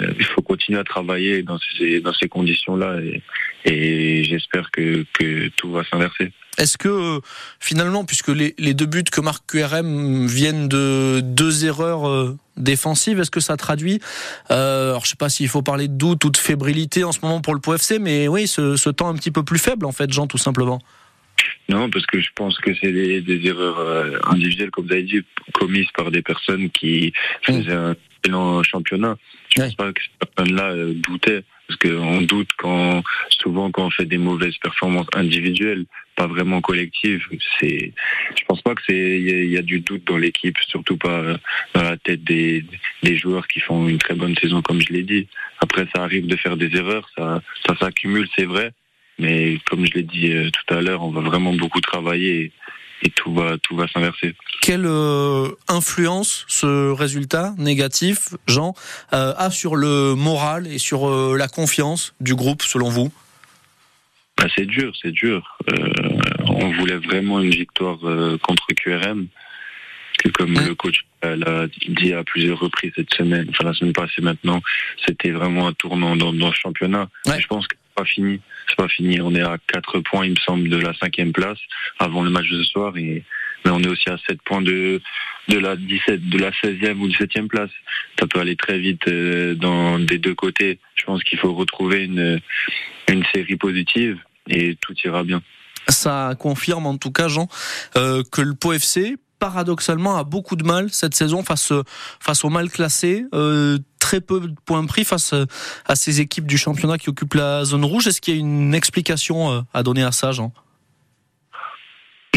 [0.00, 3.00] Euh, il faut continuer à travailler dans ces, conditions-là
[3.64, 5.04] et, j'espère que,
[5.56, 6.32] tout va s'inverser.
[6.58, 7.20] Est-ce que euh,
[7.60, 13.20] finalement, puisque les, les, deux buts que marque QRM viennent de deux erreurs euh, défensives,
[13.20, 14.00] est-ce que ça traduit
[14.50, 17.20] euh, Alors je sais pas s'il faut parler de doute ou de fébrilité en ce
[17.22, 19.92] moment pour le POFC, mais oui, ce, ce temps un petit peu plus faible en
[19.92, 20.80] fait, Jean, tout simplement.
[21.68, 25.22] Non, parce que je pense que c'est des, des, erreurs individuelles, comme vous avez dit,
[25.52, 29.16] commises par des personnes qui faisaient un excellent championnat.
[29.54, 33.86] Je ne pense pas que ces personnes-là euh, doutaient, parce qu'on doute quand souvent quand
[33.86, 37.22] on fait des mauvaises performances individuelles, pas vraiment collectives.
[37.60, 37.92] C'est,
[38.36, 41.36] je pense pas que c'est il y, a du doute dans l'équipe, surtout pas euh,
[41.74, 42.64] dans la tête des,
[43.02, 45.28] des joueurs qui font une très bonne saison, comme je l'ai dit.
[45.60, 48.72] Après, ça arrive de faire des erreurs, ça, ça s'accumule, c'est vrai.
[49.18, 52.52] Mais comme je l'ai dit euh, tout à l'heure, on va vraiment beaucoup travailler
[53.02, 54.34] et tout va tout va s'inverser.
[54.62, 58.74] Quelle euh, influence ce résultat négatif, Jean,
[59.12, 63.12] euh, a sur le moral et sur euh, la confiance du groupe, selon vous?
[64.38, 65.58] Bah, C'est dur, c'est dur.
[66.46, 67.98] on voulait vraiment une victoire
[68.42, 69.28] contre QRM,
[70.18, 70.66] que comme mmh.
[70.68, 74.62] le coach l'a dit à plusieurs reprises cette semaine, enfin la semaine passée maintenant,
[75.06, 77.08] c'était vraiment un tournant dans, dans le championnat.
[77.26, 79.20] Je pense que pas fini c'est pas fini.
[79.20, 81.58] On est à 4 points, il me semble, de la cinquième place
[81.98, 82.96] avant le match de ce soir.
[82.96, 83.24] Et,
[83.64, 85.00] mais on est aussi à 7 points de,
[85.48, 87.70] de la 17, de la 16e ou 17e place.
[88.18, 90.78] Ça peut aller très vite euh, dans des deux côtés.
[90.94, 92.40] Je pense qu'il faut retrouver une,
[93.08, 95.42] une série positive et tout ira bien.
[95.88, 97.48] Ça confirme en tout cas, Jean,
[97.96, 101.72] euh, que le POFC FC, paradoxalement, a beaucoup de mal cette saison face,
[102.20, 103.24] face aux mal classés.
[103.34, 105.34] Euh, très peu de points pris face
[105.84, 108.06] à ces équipes du championnat qui occupent la zone rouge.
[108.06, 110.52] Est-ce qu'il y a une explication euh, à donner à ça, Jean?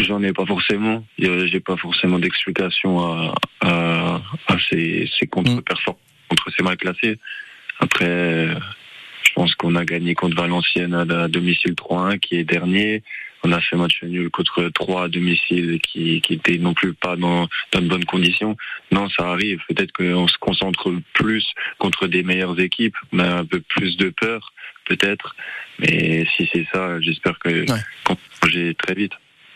[0.02, 1.04] J'en ai pas forcément.
[1.16, 4.20] J'ai pas forcément d'explication à, à,
[4.68, 7.20] ces, contre-performances, contre ces mal classés.
[7.78, 8.48] Après,
[9.22, 13.04] je pense qu'on a gagné contre Valenciennes à domicile 3-1, qui est dernier.
[13.42, 17.16] On a fait match nul contre 3 à domicile qui, qui était non plus pas
[17.16, 18.56] dans, dans de bonnes conditions.
[18.92, 19.60] Non, ça arrive.
[19.68, 21.46] Peut-être qu'on se concentre plus
[21.78, 22.96] contre des meilleures équipes.
[23.12, 24.52] On a un peu plus de peur,
[24.84, 25.34] peut-être.
[25.78, 27.64] Mais si c'est ça, j'espère que
[28.04, 29.12] qu'on va très vite.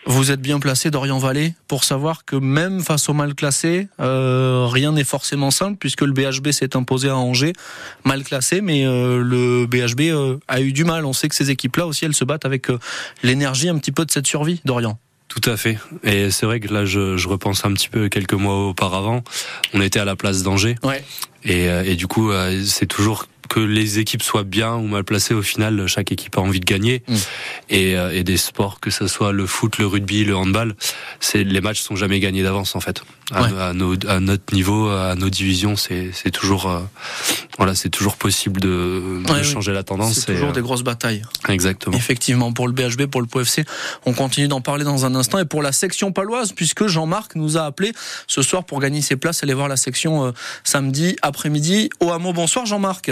[0.07, 4.67] Vous êtes bien placé, Dorian Vallée, pour savoir que même face aux mal classés, euh,
[4.71, 7.55] rien n'est forcément simple, puisque le BHB s'est imposé à Angers,
[8.05, 11.07] mal classé, mais euh, le BHB euh, a eu du mal.
[11.07, 12.69] On sait que ces équipes-là aussi, elles se battent avec
[13.23, 14.99] l'énergie un petit peu de cette survie, Dorian.
[15.29, 15.79] Tout à fait.
[16.03, 19.25] Et c'est vrai que là, je, je, repense un petit peu quelques mois auparavant.
[19.73, 20.77] On était à la place d'Angers.
[20.83, 21.03] Ouais.
[21.45, 22.31] Et, et, du coup,
[22.65, 26.41] c'est toujours que les équipes soient bien ou mal placées, au final, chaque équipe a
[26.41, 27.03] envie de gagner.
[27.07, 27.15] Mm.
[27.71, 30.75] Et, euh, et, des sports, que ce soit le foot, le rugby, le handball,
[31.21, 33.03] c'est les matchs sont jamais gagnés d'avance en fait.
[33.33, 36.81] À, nos, à, notre niveau, à nos divisions, c'est toujours euh,
[37.57, 40.15] voilà, c'est toujours possible de, de changer la tendance.
[40.15, 41.23] C'est toujours des grosses batailles.
[41.49, 41.97] Exactement.
[41.97, 43.65] Effectivement, pour le BHB, pour le POFC,
[44.05, 45.39] on continue d'en parler dans un instant.
[45.39, 47.93] Et pour la section paloise, puisque Jean-Marc nous a appelé
[48.27, 52.33] ce soir pour gagner ses places, aller voir la section euh, samedi après-midi au hameau.
[52.33, 53.11] Bonsoir Jean-Marc.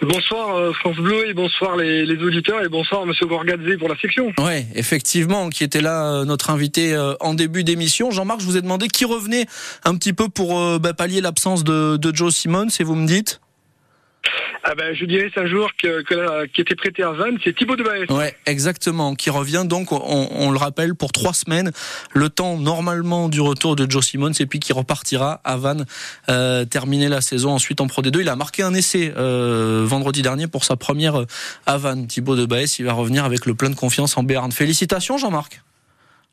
[0.00, 4.32] Bonsoir euh, France Bleu et bonsoir les, auditeurs et bonsoir Monsieur Gorgadze pour la section.
[4.38, 8.10] Oui, effectivement, qui était là euh, notre invité euh, en début d'émission.
[8.12, 9.46] Jean-Marc, je vous ai demandé qui revenait
[9.84, 13.40] un petit peu pour bah, pallier l'absence de, Joe Simmons et vous me dites
[14.64, 17.76] ah ben, je dirais c'est un joueur que, qui était prêté à Vannes, c'est Thibaut
[17.76, 18.10] de Baez.
[18.10, 21.70] Ouais, exactement, qui revient donc, on, le rappelle, pour trois semaines,
[22.12, 25.86] le temps normalement du retour de Joe Simmons, et puis qui repartira à Vannes,
[26.28, 28.20] euh, terminer la saison ensuite en Pro D2.
[28.20, 31.26] Il a marqué un essai euh, vendredi dernier pour sa première euh,
[31.66, 32.06] à Vannes.
[32.06, 34.52] Thibaut de Baez, il va revenir avec le plein de confiance en Béarn.
[34.52, 35.62] Félicitations Jean-Marc.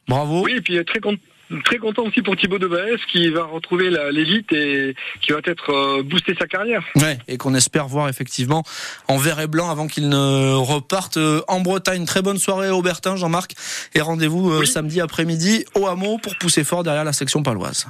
[0.08, 0.43] Bravo.
[0.43, 1.19] Oui, et puis très content
[1.64, 5.70] très content aussi pour Thibaut de Baez qui va retrouver l'élite et qui va être
[5.70, 6.84] euh, booster sa carrière.
[6.96, 8.64] Ouais, et qu'on espère voir effectivement
[9.08, 12.06] en vert et blanc avant qu'il ne reparte euh, en Bretagne.
[12.06, 13.54] Très bonne soirée Aubertin, Jean-Marc,
[13.94, 17.88] et rendez-vous euh, samedi après-midi au hameau pour pousser fort derrière la section paloise.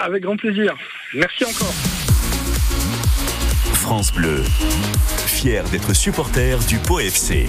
[0.00, 0.74] Avec grand plaisir.
[1.14, 1.74] Merci encore.
[3.74, 4.42] France Bleu,
[5.26, 7.48] fier d'être supporter du POFC.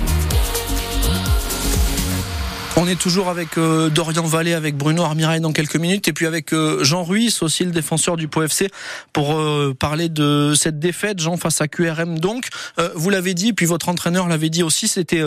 [2.77, 6.25] On est toujours avec euh, Dorian Vallée, avec Bruno Armirail dans quelques minutes, et puis
[6.25, 8.69] avec euh, Jean Ruiz, aussi le défenseur du POFC,
[9.13, 12.19] pour euh, parler de cette défaite, Jean, face à QRM.
[12.19, 12.49] Donc,
[12.95, 15.23] vous l'avez dit, puis votre entraîneur l'avait dit aussi, c'était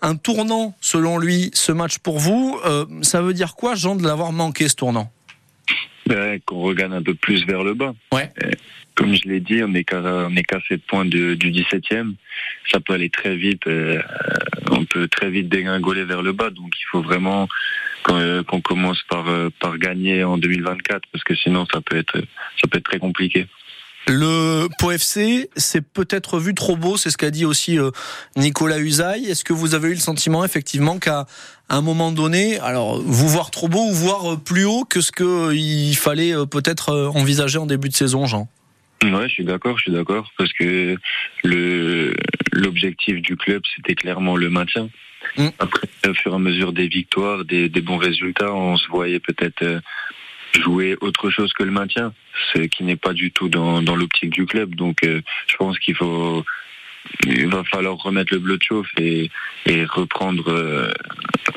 [0.00, 2.60] un tournant, selon lui, ce match pour vous.
[3.02, 5.10] ça veut dire quoi, Jean, de l'avoir manqué, ce tournant?
[6.06, 7.94] Ben, Qu'on regagne un peu plus vers le bas.
[8.12, 8.30] Ouais
[8.94, 12.14] comme je l'ai dit, on est qu'à on est qu'à 7 points du 17e.
[12.70, 13.66] Ça peut aller très vite.
[13.66, 14.00] Euh,
[14.70, 16.50] on peut très vite dégringoler vers le bas.
[16.50, 17.48] Donc il faut vraiment
[18.10, 22.18] euh, qu'on commence par euh, par gagner en 2024 parce que sinon ça peut être
[22.60, 23.46] ça peut être très compliqué.
[24.08, 27.78] Le POFC, c'est peut-être vu trop beau, c'est ce qu'a dit aussi
[28.34, 29.26] Nicolas Usaï.
[29.26, 31.26] Est-ce que vous avez eu le sentiment effectivement qu'à
[31.68, 35.96] un moment donné, alors vous voir trop beau ou voir plus haut que ce qu'il
[35.96, 38.48] fallait peut-être envisager en début de saison, Jean?
[39.02, 40.96] Ouais, je suis d'accord, je suis d'accord, parce que
[41.42, 42.14] le
[42.52, 44.88] l'objectif du club, c'était clairement le maintien.
[45.36, 45.48] Mm.
[45.58, 49.20] Après, au fur et à mesure des victoires, des, des bons résultats, on se voyait
[49.20, 49.80] peut-être euh,
[50.60, 52.12] jouer autre chose que le maintien,
[52.52, 54.74] ce qui n'est pas du tout dans, dans l'optique du club.
[54.74, 56.44] Donc, euh, je pense qu'il faut
[57.26, 59.30] il va falloir remettre le bleu de chauffe et,
[59.66, 60.92] et reprendre, euh,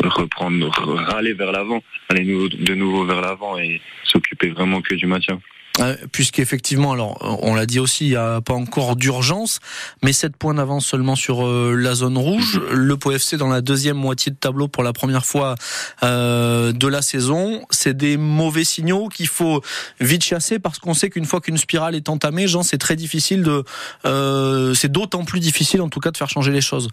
[0.04, 5.40] reprendre, râler vers l'avant, aller de nouveau vers l'avant et s'occuper vraiment que du maintien.
[5.82, 9.60] Euh, puisqu'effectivement, alors on l'a dit aussi, il n'y a pas encore d'urgence,
[10.04, 12.62] mais 7 points d'avance seulement sur euh, la zone rouge.
[12.72, 15.56] Le POFC dans la deuxième moitié de tableau pour la première fois
[16.04, 17.66] euh, de la saison.
[17.72, 19.62] C'est des mauvais signaux qu'il faut
[20.00, 23.44] vite chasser parce qu'on sait qu'une fois qu'une spirale est entamée, Jean, c'est très difficile
[23.44, 23.64] de,
[24.74, 26.90] c'est d'autant plus difficile en tout cas de faire changer les choses.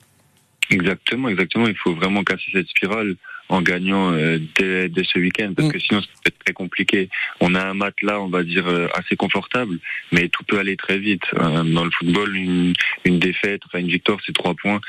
[0.70, 1.66] Exactement, exactement.
[1.66, 3.16] Il faut vraiment casser cette spirale
[3.48, 5.72] en gagnant euh, dès, ce week-end parce mm.
[5.72, 7.09] que sinon ça peut être très compliqué.
[7.40, 9.78] On a un là, on va dire euh, assez confortable,
[10.11, 11.24] mais tout peut aller très vite.
[11.35, 12.72] Euh, dans le football, une,
[13.05, 14.81] une défaite, enfin une victoire, c'est trois points.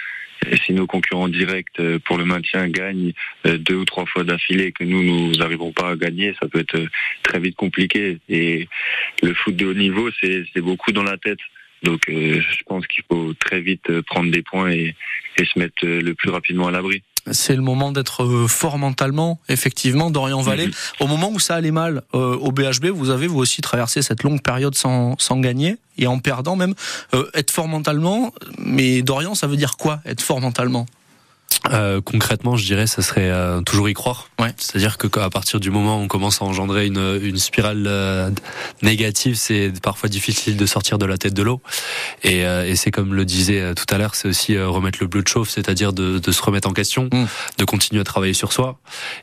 [0.49, 3.13] Et si nos concurrents directs pour le maintien gagnent
[3.45, 6.59] deux ou trois fois d'affilée et que nous, nous n'arrivons pas à gagner, ça peut
[6.59, 6.85] être
[7.21, 8.17] très vite compliqué.
[8.27, 8.67] Et
[9.21, 11.39] le foot de haut niveau, c'est beaucoup dans la tête.
[11.83, 14.95] Donc je pense qu'il faut très vite prendre des points et,
[15.37, 19.39] et se mettre le plus rapidement à l'abri c'est le moment d'être euh, fort mentalement,
[19.49, 20.69] effectivement, Dorian Vallée.
[20.99, 24.23] Au moment où ça allait mal euh, au BHB, vous avez vous aussi traversé cette
[24.23, 26.73] longue période sans, sans gagner et en perdant même.
[27.13, 30.85] Euh, être fort mentalement, mais Dorian, ça veut dire quoi, être fort mentalement?
[31.71, 34.29] Euh, concrètement, je dirais, ça serait euh, toujours y croire.
[34.39, 34.53] Ouais.
[34.57, 38.29] C'est-à-dire que à partir du moment où on commence à engendrer une, une spirale euh,
[38.81, 41.61] négative, c'est parfois difficile de sortir de la tête de l'eau.
[42.23, 45.27] Et, et c'est comme le disait tout à l'heure, c'est aussi remettre le bleu de
[45.27, 47.25] chauffe, c'est-à-dire de, de, se remettre en question, mm.
[47.57, 48.79] de continuer à travailler sur soi,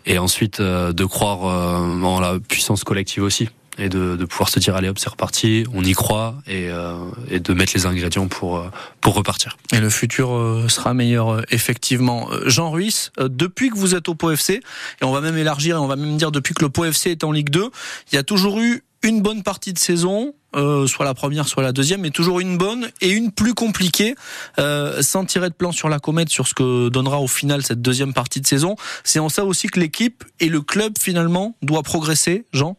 [0.07, 3.49] et ensuite de croire en la puissance collective aussi
[3.81, 6.95] et de, pouvoir se dire allez hop c'est reparti, on y croit et, euh,
[7.31, 9.57] de mettre les ingrédients pour euh, pour repartir.
[9.73, 12.29] Et le futur euh, sera meilleur effectivement.
[12.47, 14.62] Jean Ruiz, depuis que vous êtes au POFC et
[15.03, 17.33] on va même élargir et on va même dire depuis que le POFC est en
[17.33, 17.71] Ligue 2,
[18.12, 21.73] il y a toujours eu une bonne partie de saison, soit la première, soit la
[21.73, 24.14] deuxième, mais toujours une bonne et une plus compliquée,
[24.59, 27.81] euh, sans tirer de plan sur la comète sur ce que donnera au final cette
[27.81, 28.77] deuxième partie de saison.
[29.03, 32.77] C'est en ça aussi que l'équipe et le club finalement doit progresser, Jean?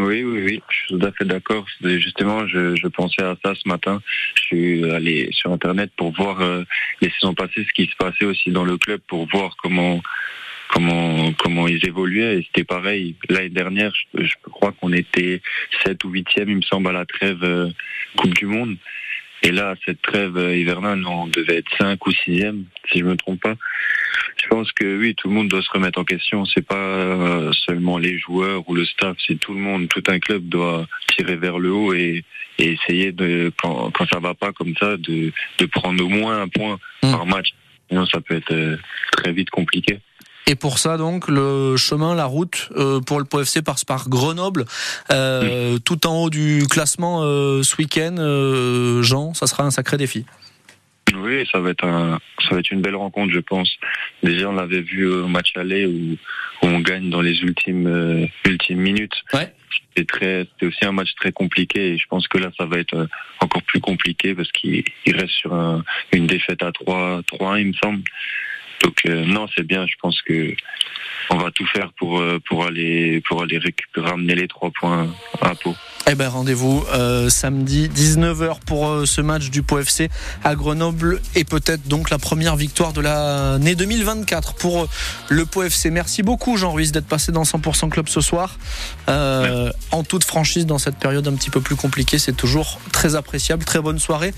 [0.00, 1.66] Oui, oui, oui, je suis tout à fait d'accord.
[1.82, 4.00] Justement, je, je, pensais à ça ce matin.
[4.34, 6.64] Je suis allé sur Internet pour voir euh,
[7.00, 10.00] les saisons passées, ce qui se passait aussi dans le club, pour voir comment
[10.68, 12.38] comment comment ils évoluaient.
[12.38, 13.16] Et c'était pareil.
[13.28, 15.40] L'année dernière, je, je crois qu'on était
[15.84, 17.68] 7 ou 8e, il me semble, à la trêve euh,
[18.16, 18.76] Coupe du Monde.
[19.42, 23.40] Et là, cette trêve hivernale, on devait être 5 ou 6e, si je me trompe
[23.40, 23.54] pas.
[24.42, 26.44] Je pense que oui, tout le monde doit se remettre en question.
[26.44, 30.18] C'est pas euh, seulement les joueurs ou le staff, c'est tout le monde, tout un
[30.18, 32.24] club doit tirer vers le haut et,
[32.58, 36.48] essayer de, quand, quand ça va pas comme ça, de, de prendre au moins un
[36.48, 37.10] point mmh.
[37.10, 37.48] par match.
[37.88, 38.76] Sinon, ça peut être euh,
[39.10, 39.98] très vite compliqué.
[40.46, 44.64] Et pour ça, donc, le chemin, la route euh, pour le POFC passe par Grenoble,
[45.10, 48.16] euh, tout en haut du classement euh, ce week-end.
[49.02, 50.26] Jean, ça sera un sacré défi.
[51.14, 53.70] Oui, ça va être un, ça va être une belle rencontre, je pense.
[54.22, 56.16] Déjà, on l'avait vu au match aller où,
[56.62, 59.14] on gagne dans les ultimes, ultimes minutes.
[59.32, 59.52] Ouais.
[59.88, 62.78] C'était très, c'était aussi un match très compliqué et je pense que là, ça va
[62.78, 63.08] être
[63.40, 65.52] encore plus compliqué parce qu'il reste sur
[66.12, 68.02] une défaite à 3, 3-1, il me semble.
[68.82, 69.86] Donc non, c'est bien.
[69.86, 70.54] Je pense que
[71.30, 75.08] on va tout faire pour pour aller pour aller récupérer, ramener les trois points
[75.40, 75.74] à Pau.
[76.10, 80.10] Eh ben rendez-vous euh, samedi 19h pour euh, ce match du Pau FC
[80.42, 84.88] à Grenoble et peut-être donc la première victoire de l'année 2024 pour euh,
[85.28, 85.90] le Pau FC.
[85.90, 88.58] Merci beaucoup Jean Ruiz d'être passé dans 100% Club ce soir.
[89.06, 93.64] en toute franchise dans cette période un petit peu plus compliquée, c'est toujours très appréciable.
[93.64, 94.34] Très bonne soirée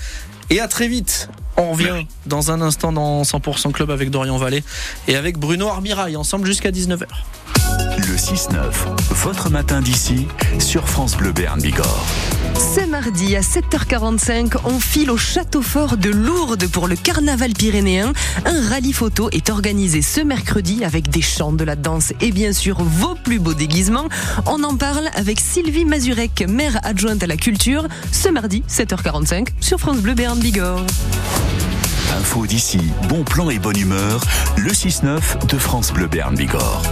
[0.50, 1.28] et à très vite.
[1.56, 4.64] On revient dans un instant dans 100% Club avec Dorian Vallée
[5.06, 7.06] et avec Bruno Armirail ensemble jusqu'à 19h.
[7.84, 8.54] Le 6-9,
[9.10, 10.26] votre matin d'ici
[10.58, 12.06] sur France Bleu Béarn Bigorre.
[12.56, 18.12] Ce mardi à 7h45, on file au château fort de Lourdes pour le carnaval pyrénéen.
[18.46, 22.54] Un rallye photo est organisé ce mercredi avec des chants, de la danse et bien
[22.54, 24.08] sûr vos plus beaux déguisements.
[24.46, 29.78] On en parle avec Sylvie Mazurek, maire adjointe à la culture, ce mardi 7h45 sur
[29.78, 30.84] France Bleu Béarn Bigorre.
[32.18, 34.20] Info d'ici, bon plan et bonne humeur,
[34.56, 36.82] le 6-9 de France Bleu Béarn Bigorre.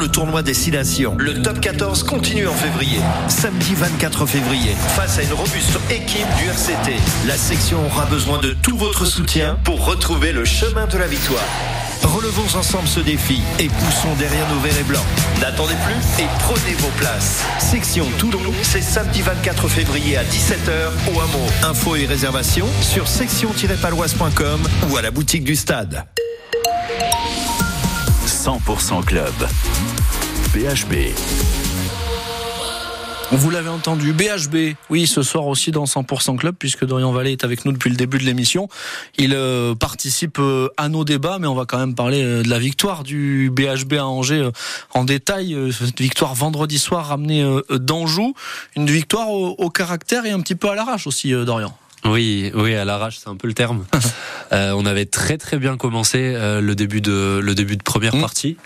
[0.00, 0.72] Le tournoi des Six
[1.16, 2.98] le top 14 continue en février.
[3.28, 6.92] Samedi 24 février, face à une robuste équipe du RCT,
[7.26, 11.44] la section aura besoin de tout votre soutien pour retrouver le chemin de la victoire.
[12.02, 15.04] Relevons ensemble ce défi et poussons derrière nos verts et blancs.
[15.40, 17.44] N'attendez plus et prenez vos places.
[17.58, 21.46] Section Toulon, c'est samedi 24 février à 17h au hameau.
[21.62, 26.04] Infos et réservations sur section-paloise.com ou à la boutique du stade.
[28.46, 29.34] 100% Club.
[30.54, 31.10] BHB.
[33.32, 37.42] Vous l'avez entendu, BHB, oui, ce soir aussi dans 100% Club, puisque Dorian Vallée est
[37.42, 38.68] avec nous depuis le début de l'émission.
[39.18, 42.48] Il euh, participe euh, à nos débats, mais on va quand même parler euh, de
[42.48, 44.48] la victoire du BHB à Angers
[44.94, 45.56] en détail.
[45.76, 48.32] Cette victoire vendredi soir ramenée d'Anjou.
[48.76, 51.76] Une victoire au, caractère et un petit peu à l'arrache aussi, Dorian.
[52.06, 53.84] Oui, oui, à l'arrache, c'est un peu le terme.
[54.52, 58.16] euh, on avait très très bien commencé euh, le début de le début de première
[58.16, 58.20] mmh.
[58.20, 58.56] partie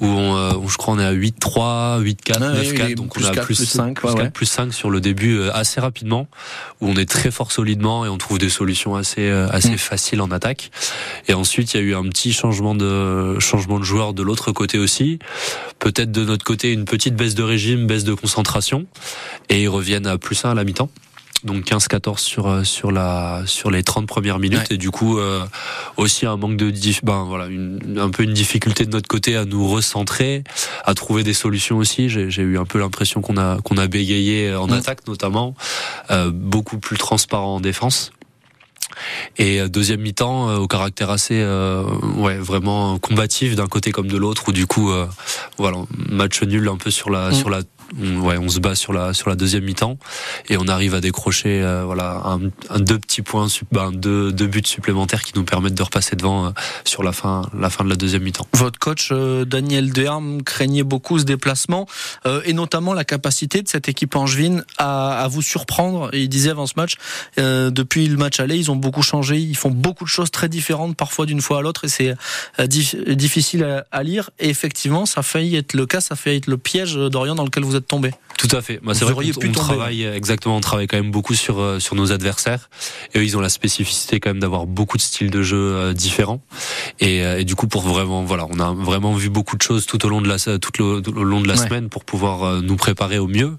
[0.00, 3.30] où, on, euh, où, je crois on est à 8-3, 8-4, 9-4, donc on a
[3.30, 6.28] plus, 5, plus, 4, plus 5 sur le début euh, assez rapidement,
[6.80, 9.78] où on est très fort solidement et on trouve des solutions assez assez mmh.
[9.78, 10.70] faciles en attaque.
[11.28, 14.52] Et ensuite il y a eu un petit changement de changement de joueur de l'autre
[14.52, 15.18] côté aussi,
[15.78, 18.86] peut-être de notre côté une petite baisse de régime, baisse de concentration,
[19.48, 20.90] et ils reviennent à plus 1 à la mi-temps
[21.44, 24.70] donc 15-14 sur euh, sur la sur les 30 premières minutes.
[24.70, 25.44] Et du coup euh,
[25.96, 26.72] aussi un manque de
[27.02, 30.44] ben voilà une, un peu une difficulté de notre côté à nous recentrer
[30.84, 32.08] à trouver des solutions aussi.
[32.08, 35.54] J'ai eu un peu l'impression qu'on a qu'on a bégayé en attaque notamment
[36.10, 38.12] euh, beaucoup plus transparent en défense.
[39.36, 41.44] Et euh, deuxième mi-temps au caractère assez
[42.16, 44.90] ouais vraiment combatif d'un côté comme de l'autre où du coup
[45.58, 45.78] voilà
[46.10, 47.34] match nul un peu sur la mm.
[47.34, 47.60] sur la
[48.00, 49.98] on, ouais, on se bat sur la sur la deuxième mi-temps
[50.48, 54.46] et on arrive à décrocher euh, voilà un, un, deux petits points, ben, deux, deux
[54.46, 56.50] buts supplémentaires qui nous permettent de repasser devant euh,
[56.84, 58.46] sur la fin la fin de la deuxième mi-temps.
[58.52, 61.86] Votre coach euh, Daniel Deharme craignait beaucoup ce déplacement
[62.44, 66.10] et notamment la capacité de cette équipe angevine à, à vous surprendre.
[66.12, 66.94] Il disait avant ce match,
[67.36, 70.96] depuis le match aller, ils ont beaucoup changé, ils font beaucoup de choses très différentes
[70.96, 72.16] parfois d'une fois à l'autre et c'est
[72.68, 74.30] difficile à, à, lire.
[74.38, 77.34] Et effectivement, ça a failli être le cas, ça a failli être le piège d'Orient
[77.34, 78.12] dans lequel vous êtes tombé.
[78.38, 78.80] Tout à fait.
[78.82, 82.12] Moi, c'est vrai qu'on travaille exactement, on travaille quand même beaucoup sur euh, sur nos
[82.12, 82.68] adversaires.
[83.14, 85.92] Et eux, ils ont la spécificité quand même d'avoir beaucoup de styles de jeu euh,
[85.94, 86.42] différents.
[87.00, 89.86] Et, euh, et, du coup, pour vraiment, voilà, on a vraiment vu beaucoup de choses
[89.86, 93.18] tout au long de la tout au long de la semaine pour pouvoir nous préparer
[93.18, 93.56] au mieux.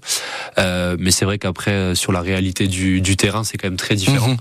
[0.58, 3.96] Euh, mais c'est vrai qu'après, sur la réalité du, du terrain, c'est quand même très
[3.96, 4.30] différent.
[4.30, 4.36] Mhm.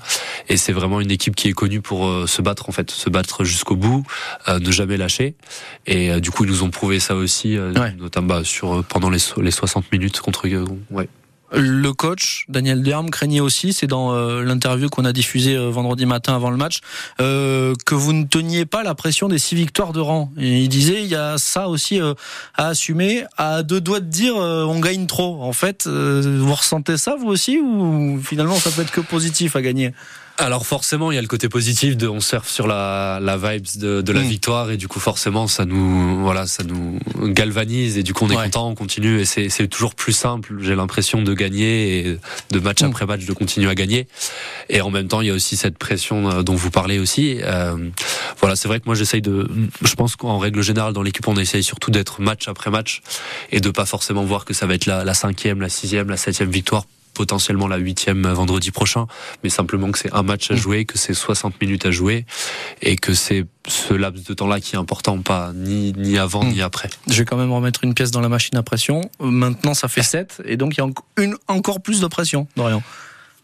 [0.49, 3.43] Et c'est vraiment une équipe qui est connue pour se battre en fait, se battre
[3.43, 4.03] jusqu'au bout,
[4.47, 5.35] ne jamais lâcher.
[5.87, 7.57] Et du coup, ils nous ont prouvé ça aussi,
[7.97, 10.47] notamment bah, sur pendant les les 60 minutes contre
[10.91, 11.09] ouais.
[11.53, 16.05] Le coach Daniel Derme craignait aussi, c'est dans euh, l'interview qu'on a diffusée euh, vendredi
[16.05, 16.81] matin avant le match,
[17.21, 20.29] euh, que vous ne teniez pas la pression des six victoires de rang.
[20.37, 24.35] Et il disait il y a ça aussi à assumer, à deux doigts de dire
[24.35, 25.41] on gagne trop.
[25.41, 29.61] En fait, vous ressentez ça vous aussi ou finalement ça peut être que positif à
[29.61, 29.93] gagner?
[30.37, 33.65] Alors forcément, il y a le côté positif de on surfe sur la, la vibes
[33.77, 34.27] de, de la mm.
[34.27, 38.29] victoire et du coup forcément ça nous voilà ça nous galvanise et du coup on
[38.29, 40.55] est content, on continue et c'est toujours plus simple.
[40.61, 42.19] J'ai l'impression de gagner et
[42.51, 42.85] de match mm.
[42.85, 44.07] après match de continuer à gagner.
[44.69, 47.39] Et en même temps, il y a aussi cette pression euh, dont vous parlez aussi.
[47.41, 47.89] Euh,
[48.39, 49.47] voilà, c'est vrai que moi j'essaye de,
[49.81, 53.01] je pense qu'en règle générale dans l'équipe on essaye surtout d'être match après match
[53.51, 56.17] et de pas forcément voir que ça va être la, la cinquième, la sixième, la
[56.17, 56.85] septième victoire
[57.17, 59.07] potentiellement la huitième vendredi prochain,
[59.43, 60.57] mais simplement que c'est un match à mm.
[60.57, 62.27] jouer, que c'est 60 minutes à jouer,
[62.83, 66.49] et que c'est ce laps de temps-là qui est important, pas ni, ni avant mm.
[66.49, 66.91] ni après.
[67.09, 69.01] Je vais quand même remettre une pièce dans la machine à pression.
[69.19, 72.83] Maintenant, ça fait 7, et donc il y a une, encore plus de pression, Dorian.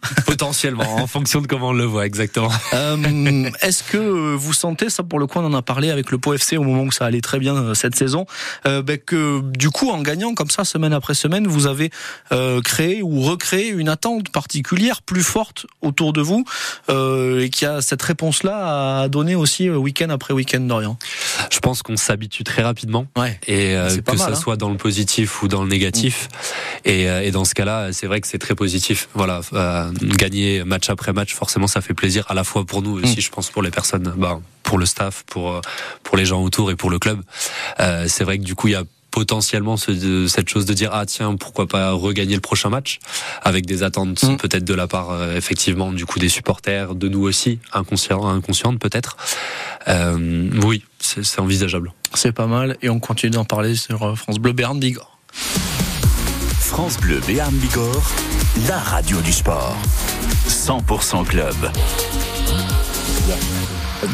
[0.25, 2.51] Potentiellement, en fonction de comment on le voit, exactement.
[2.73, 3.97] Euh, Est-ce que
[4.35, 6.63] vous sentez, ça pour le coup on en a parlé avec le Pau FC au
[6.63, 8.25] moment où ça allait très bien euh, cette saison,
[8.65, 11.91] euh, ben que du coup en gagnant comme ça semaine après semaine, vous avez
[12.31, 16.45] euh, créé ou recréé une attente particulière plus forte autour de vous
[16.89, 20.97] euh, et qui a cette réponse-là à donner aussi euh, week-end après week-end d'Orient
[21.51, 23.39] Je pense qu'on s'habitue très rapidement ouais.
[23.47, 24.35] et euh, que ça hein.
[24.35, 26.27] soit dans le positif ou dans le négatif.
[26.85, 26.89] Mmh.
[26.89, 29.09] Et, et, dans ce cas-là, c'est vrai que c'est très positif.
[29.13, 32.99] Voilà, euh, gagner match après match, forcément, ça fait plaisir à la fois pour nous
[32.99, 33.21] aussi, mmh.
[33.21, 35.61] je pense, pour les personnes, bah, pour le staff, pour
[36.03, 37.21] pour les gens autour et pour le club.
[37.79, 38.83] Euh, c'est vrai que du coup, il y a
[39.13, 42.97] potentiellement ce, cette chose de dire ah tiens pourquoi pas regagner le prochain match
[43.43, 44.37] avec des attentes mmh.
[44.37, 48.79] peut-être de la part euh, effectivement du coup des supporters de nous aussi inconscient inconscientes
[48.79, 49.15] peut-être
[49.87, 54.53] euh, oui c'est envisageable c'est pas mal et on continue d'en parler sur France Bleu
[54.53, 55.19] Bigorre
[56.73, 58.11] France Bleu Béarn Bigorre
[58.67, 59.77] la radio du sport
[60.47, 61.53] 100% club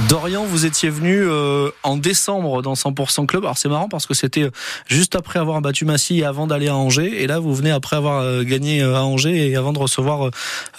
[0.09, 3.45] Dorian, vous étiez venu euh, en décembre dans 100% Club.
[3.45, 4.51] Alors c'est marrant parce que c'était
[4.87, 7.23] juste après avoir battu Massy et avant d'aller à Angers.
[7.23, 10.29] Et là, vous venez après avoir euh, gagné à Angers et avant de recevoir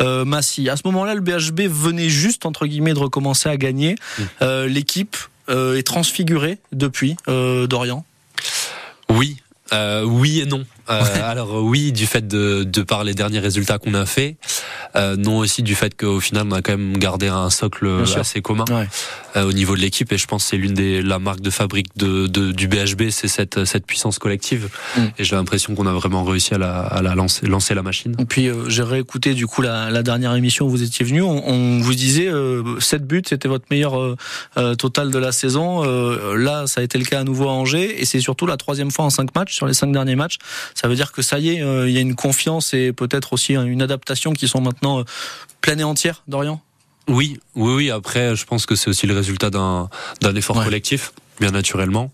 [0.03, 0.69] euh, Massy.
[0.69, 3.97] À ce moment-là, le BHB venait juste, entre guillemets, de recommencer à gagner.
[4.19, 4.65] Mmh.
[4.67, 5.17] L'équipe
[5.49, 8.05] est transfigurée depuis Dorian?
[9.09, 9.39] Oui,
[9.73, 10.65] euh, oui et non.
[10.91, 14.37] Euh, alors oui, du fait de, de par les derniers résultats qu'on a fait,
[14.97, 18.43] euh, non aussi du fait qu'au final on a quand même gardé un socle assez
[18.43, 18.89] commun ouais.
[19.37, 21.51] euh, au niveau de l'équipe et je pense que c'est l'une des la marque de
[21.51, 25.01] fabrique de, de du BHB, c'est cette cette puissance collective mm.
[25.19, 28.17] et j'ai l'impression qu'on a vraiment réussi à la, à la lancer, lancer la machine.
[28.19, 31.23] Et puis euh, j'ai réécouté du coup la, la, dernière émission où vous étiez venu,
[31.23, 32.31] on, on vous disait
[32.81, 34.17] 7 buts, c'était votre meilleur
[34.79, 35.83] total de la saison.
[36.35, 38.91] là, ça a été le cas à nouveau à Angers et c'est surtout la troisième
[38.91, 40.39] fois en 5 matchs sur les 5 derniers matchs.
[40.81, 43.35] Ça veut dire que ça y est, euh, il y a une confiance et peut-être
[43.35, 45.05] aussi une adaptation qui sont maintenant euh,
[45.61, 46.63] pleine et entière, Dorian?
[47.07, 47.91] Oui, oui, oui.
[47.91, 49.91] Après, je pense que c'est aussi le résultat d'un
[50.35, 50.65] effort ouais.
[50.65, 52.13] collectif bien naturellement.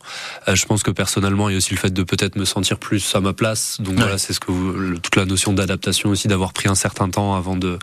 [0.48, 2.78] Euh, je pense que personnellement, il y a aussi le fait de peut-être me sentir
[2.78, 3.78] plus à ma place.
[3.80, 4.02] Donc ouais.
[4.02, 7.08] voilà, c'est ce que vous, le, toute la notion d'adaptation aussi, d'avoir pris un certain
[7.08, 7.78] temps avant de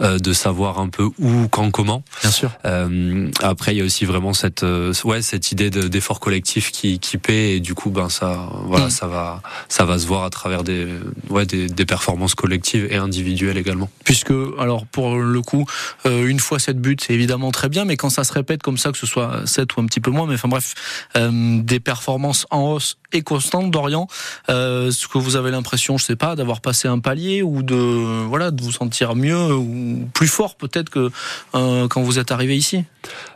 [0.00, 2.02] euh, de savoir un peu où, quand, comment.
[2.20, 2.50] Bien sûr.
[2.64, 6.98] Euh, après, il y a aussi vraiment cette euh, ouais cette idée d'effort collectif qui
[6.98, 8.90] qui paie et du coup, ben ça voilà, mmh.
[8.90, 10.88] ça va ça va se voir à travers des
[11.28, 13.88] ouais des, des performances collectives et individuelles également.
[14.04, 15.64] Puisque alors pour le coup,
[16.06, 18.78] euh, une fois cette but, c'est évidemment très bien, mais quand ça se répète comme
[18.78, 20.74] ça, que ce soit 7 ou un petit peu moins, mais enfin bref,
[21.16, 24.06] euh, des performances en hausse et constantes d'Orient.
[24.48, 27.74] Euh, Est-ce que vous avez l'impression, je sais pas, d'avoir passé un palier ou de
[27.74, 31.10] voilà de vous sentir mieux ou plus fort peut-être que
[31.54, 32.84] euh, quand vous êtes arrivé ici?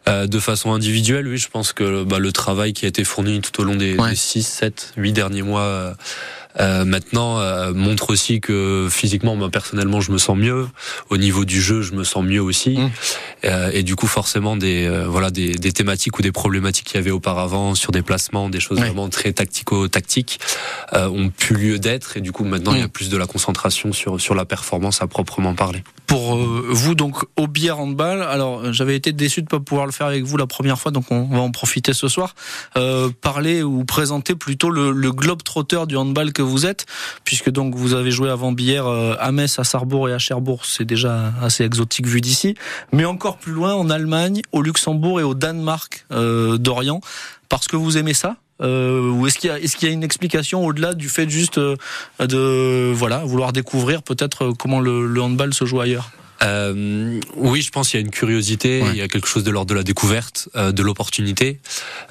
[0.08, 3.40] Euh, De façon individuelle, oui, je pense que bah, le travail qui a été fourni
[3.40, 4.10] tout au long des, ouais.
[4.10, 5.96] des 6, 7, 8 derniers mois
[6.60, 10.68] euh, maintenant euh, montre aussi que physiquement, moi personnellement, je me sens mieux.
[11.10, 12.76] Au niveau du jeu, je me sens mieux aussi.
[12.76, 12.90] Mmh.
[13.44, 16.96] Euh, et du coup, forcément, des euh, voilà des, des, thématiques ou des problématiques qu'il
[16.96, 18.86] y avait auparavant sur des placements, des choses ouais.
[18.86, 20.38] vraiment très tactico-tactiques,
[20.92, 22.16] euh, ont pu lieu d'être.
[22.16, 22.76] Et du coup, maintenant, mmh.
[22.76, 25.82] il y a plus de la concentration sur sur la performance à proprement parler.
[26.06, 30.06] Pour vous, donc, au bière handball, alors j'avais été déçu de pas pouvoir le faire
[30.06, 32.34] avec vous la première fois, donc on va en profiter ce soir.
[33.20, 36.86] parler ou présenter plutôt le, globe trotteur du handball que vous êtes,
[37.24, 40.84] puisque donc vous avez joué avant Bière à Metz, à Sarrebourg et à Cherbourg, c'est
[40.84, 42.54] déjà assez exotique vu d'ici,
[42.92, 47.00] mais encore plus loin en Allemagne, au Luxembourg et au Danemark euh, d'Orient,
[47.48, 51.08] parce que vous aimez ça euh, ou est-ce qu'il y a une explication au-delà du
[51.08, 51.76] fait juste euh,
[52.20, 56.10] de vouloir découvrir peut-être comment le handball se joue ailleurs?
[56.44, 58.88] Euh, oui, je pense qu'il y a une curiosité, ouais.
[58.92, 61.58] il y a quelque chose de l'ordre de la découverte, euh, de l'opportunité.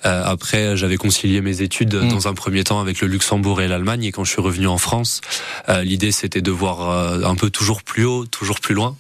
[0.06, 2.10] Euh, après, j'avais concilié mes études mmh.
[2.10, 4.78] dans un premier temps avec le Luxembourg et l'Allemagne, et quand je suis revenu en
[4.78, 5.22] France,
[5.70, 8.96] euh, l'idée c'était de voir euh, un peu toujours plus haut, toujours plus loin.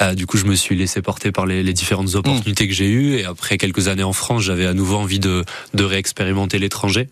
[0.00, 2.68] Euh, du coup, je me suis laissé porter par les, les différentes opportunités mmh.
[2.68, 5.44] que j'ai eues, et après quelques années en France, j'avais à nouveau envie de,
[5.74, 7.08] de réexpérimenter l'étranger,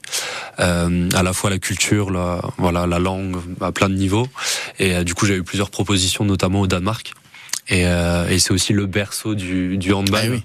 [0.59, 4.29] à la fois la culture, la, voilà, la langue, à plein de niveaux.
[4.79, 7.15] Et du coup, j'ai eu plusieurs propositions, notamment au Danemark.
[7.69, 10.21] Et, euh, et c'est aussi le berceau du, du handball.
[10.25, 10.43] Ah oui.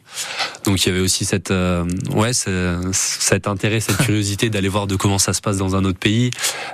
[0.65, 4.95] Donc il y avait aussi cette, euh, ouais, cet intérêt, cette curiosité d'aller voir de
[4.95, 6.30] comment ça se passe dans un autre pays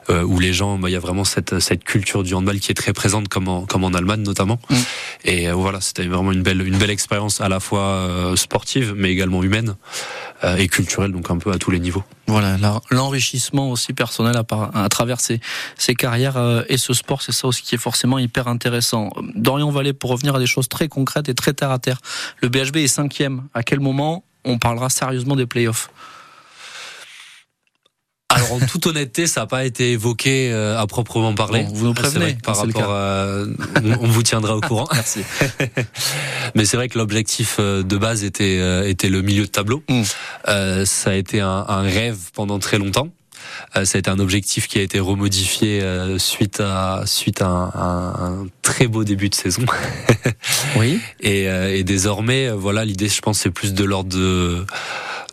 [0.10, 2.72] euh, où les gens, bah, il y a vraiment cette, cette culture du handball qui
[2.72, 4.60] est très présente, comme en, comme en Allemagne notamment.
[4.70, 4.76] Mm.
[5.26, 9.44] Et voilà, c'était vraiment une belle, une belle expérience à la fois sportive, mais également
[9.44, 9.76] humaine
[10.58, 12.04] et culturelle, donc un peu à tous les niveaux.
[12.28, 12.58] Voilà,
[12.90, 15.40] l'enrichissement aussi personnel à, par, à travers ces,
[15.78, 19.12] ces carrières et ce sport, c'est ça aussi qui est forcément hyper intéressant.
[19.36, 22.00] Dorian Vallée, pour revenir à des choses très concrètes et très terre à terre.
[22.42, 23.44] Le BHB est cinquième.
[23.54, 25.90] À quel moment on parlera sérieusement des playoffs?
[28.30, 31.68] Alors, en toute honnêteté, ça n'a pas été évoqué euh, à proprement parler.
[31.72, 32.36] vous nous prévenez.
[32.44, 33.44] par rapport, à,
[34.02, 34.88] on, vous tiendra au courant.
[34.94, 35.22] Merci.
[36.56, 39.84] Mais c'est vrai que l'objectif euh, de base était euh, était le milieu de tableau.
[39.88, 40.02] Mm.
[40.48, 43.10] Euh, ça a été un, un rêve pendant très longtemps.
[43.76, 47.48] Euh, ça a été un objectif qui a été remodifié euh, suite à suite à
[47.48, 49.66] un, un très beau début de saison.
[50.78, 51.00] oui.
[51.20, 54.66] Et, et désormais, voilà, l'idée, je pense, c'est plus de l'ordre de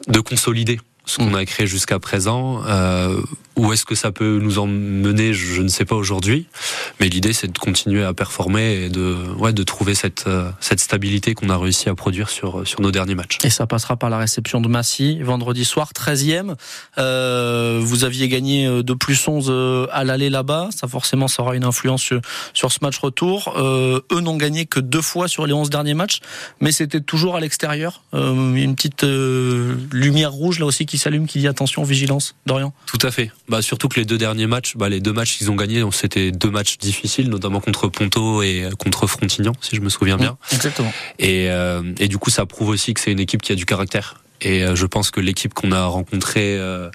[0.08, 1.34] de consolider ce qu'on mm.
[1.34, 2.62] a créé jusqu'à présent.
[2.66, 3.20] Euh,
[3.60, 6.46] où est-ce que ça peut nous emmener Je ne sais pas aujourd'hui.
[6.98, 10.80] Mais l'idée, c'est de continuer à performer et de, ouais, de trouver cette, euh, cette
[10.80, 13.38] stabilité qu'on a réussi à produire sur, sur nos derniers matchs.
[13.44, 16.54] Et ça passera par la réception de Massy, vendredi soir, 13e.
[16.98, 20.70] Euh, vous aviez gagné euh, de plus 11 euh, à l'aller là-bas.
[20.74, 22.20] Ça, forcément, ça aura une influence sur,
[22.54, 23.54] sur ce match retour.
[23.58, 26.20] Euh, eux n'ont gagné que deux fois sur les 11 derniers matchs.
[26.60, 28.02] Mais c'était toujours à l'extérieur.
[28.14, 32.72] Euh, une petite lumière rouge, là aussi, qui s'allume, qui dit attention, vigilance, Dorian?
[32.86, 33.30] Tout à fait.
[33.50, 36.30] Bah, surtout que les deux derniers matchs, bah, les deux matchs qu'ils ont gagnés, c'était
[36.30, 40.38] deux matchs difficiles, notamment contre Ponto et contre Frontignan, si je me souviens bien.
[40.52, 40.92] exactement.
[41.18, 43.66] Et, euh, et du coup, ça prouve aussi que c'est une équipe qui a du
[43.66, 44.22] caractère.
[44.42, 46.90] Et euh, je pense que l'équipe qu'on a rencontrée euh,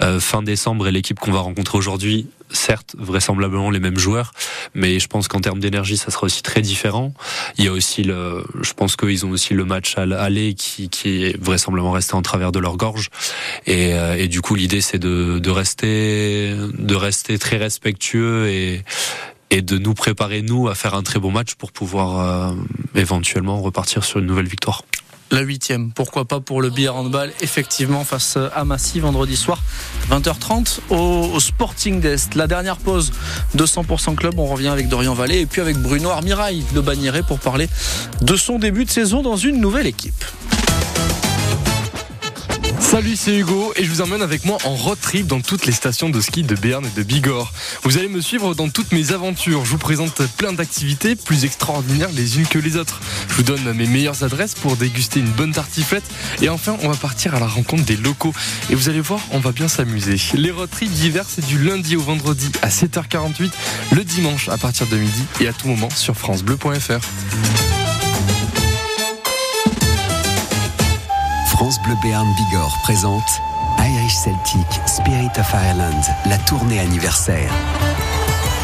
[0.00, 4.32] euh, fin décembre et l'équipe qu'on va rencontrer aujourd'hui, certes, vraisemblablement les mêmes joueurs,
[4.74, 7.14] mais je pense qu'en termes d'énergie, ça sera aussi très différent.
[7.56, 10.90] Il y a aussi le, je pense qu'ils ont aussi le match à l'aller qui,
[10.90, 13.08] qui est vraisemblablement resté en travers de leur gorge.
[13.66, 18.82] Et, et du coup, l'idée, c'est de, de rester, de rester très respectueux et,
[19.52, 22.54] et de nous préparer nous à faire un très bon match pour pouvoir euh,
[22.94, 24.82] éventuellement repartir sur une nouvelle victoire
[25.32, 25.90] la huitième.
[25.90, 29.60] Pourquoi pas pour le billard handball, effectivement, face à Massy, vendredi soir,
[30.10, 32.34] 20h30 au, Sporting d'Est.
[32.34, 33.12] La dernière pause
[33.54, 37.22] de 100% Club, on revient avec Dorian Vallée et puis avec Bruno Armirail de Bagnéret
[37.22, 37.68] pour parler
[38.20, 40.24] de son début de saison dans une nouvelle équipe.
[42.92, 45.72] Salut, c'est Hugo et je vous emmène avec moi en road trip dans toutes les
[45.72, 47.50] stations de ski de Berne et de Bigorre.
[47.84, 49.64] Vous allez me suivre dans toutes mes aventures.
[49.64, 53.00] Je vous présente plein d'activités plus extraordinaires les unes que les autres.
[53.30, 56.04] Je vous donne mes meilleures adresses pour déguster une bonne tartiflette
[56.42, 58.34] et enfin on va partir à la rencontre des locaux.
[58.68, 60.16] Et vous allez voir, on va bien s'amuser.
[60.34, 63.52] Les road trips d'hiver, c'est du lundi au vendredi à 7h48,
[63.92, 67.00] le dimanche à partir de midi et à tout moment sur francebleu.fr.
[71.62, 73.40] France Bleu Béarn Bigorre présente
[73.78, 77.52] Irish Celtic Spirit of Ireland, la tournée anniversaire.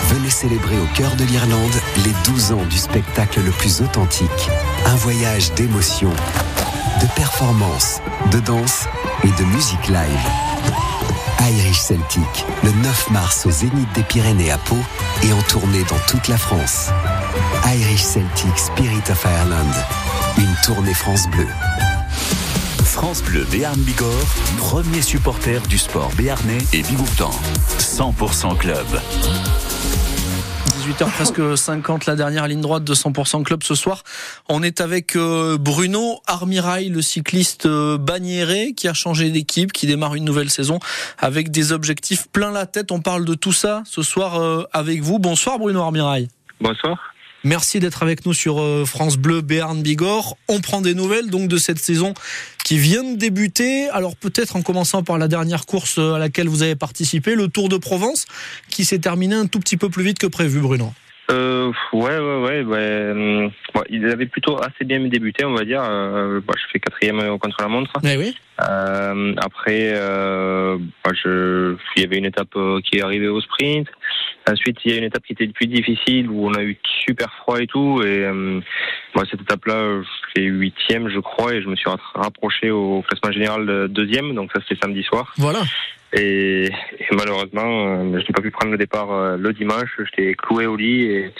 [0.09, 4.51] Venez célébrer au cœur de l'Irlande les 12 ans du spectacle le plus authentique.
[4.85, 6.11] Un voyage d'émotion,
[7.01, 8.01] de performance,
[8.33, 8.89] de danse
[9.23, 10.31] et de musique live.
[11.41, 14.79] Irish Celtic, le 9 mars au Zénith des Pyrénées à Pau
[15.23, 16.89] et en tournée dans toute la France.
[17.65, 19.71] Irish Celtic Spirit of Ireland,
[20.37, 21.47] une tournée France Bleu.
[23.01, 24.11] France Bleu Béarn Bigorre,
[24.57, 27.31] premier supporter du sport béarnais et bigourdan.
[27.79, 28.87] 100% club.
[30.83, 34.03] 18h presque 50, la dernière ligne droite de 100% Club ce soir.
[34.49, 39.87] On est avec euh, Bruno Armirail, le cycliste euh, bagnéré qui a changé d'équipe, qui
[39.87, 40.81] démarre une nouvelle saison
[41.19, 42.91] avec des objectifs plein la tête.
[42.91, 45.21] On parle de tout ça ce soir euh, avec vous.
[45.21, 46.27] Bonsoir Bruno Armirail.
[46.61, 46.99] Bonsoir.
[47.45, 50.37] Merci d'être avec nous sur euh, France Bleu Béarn Bigorre.
[50.49, 52.15] On prend des nouvelles donc de cette saison
[52.65, 53.89] qui vient de débuter.
[53.91, 57.47] Alors peut-être en commençant par la dernière course euh, à laquelle vous avez participé, le
[57.49, 58.27] Tour de Provence,
[58.71, 60.93] qui s'est terminé un tout petit peu plus vite que prévu, Bruno.
[61.31, 62.63] Euh, ouais, ouais, ouais.
[62.63, 63.51] ouais.
[63.75, 65.83] Bon, il avait plutôt assez bien débuté, on va dire.
[65.83, 67.93] Euh, je fais quatrième contre la montre.
[68.03, 68.35] Eh oui.
[68.61, 70.79] Euh, après, euh,
[71.13, 73.89] je, il y avait une étape euh, qui est arrivée au sprint.
[74.51, 77.31] Ensuite, il y a une étape qui était plus difficile où on a eu super
[77.43, 78.03] froid et tout.
[78.03, 78.61] Et euh,
[79.31, 83.67] cette étape-là, je fais huitième, je crois, et je me suis rapproché au classement général
[83.67, 84.35] de deuxième.
[84.35, 85.35] Donc ça, c'était samedi soir.
[85.37, 85.61] Voilà.
[86.15, 89.91] Et, et malheureusement, je n'ai pas pu prendre le départ le dimanche.
[89.99, 91.33] J'étais cloué au lit et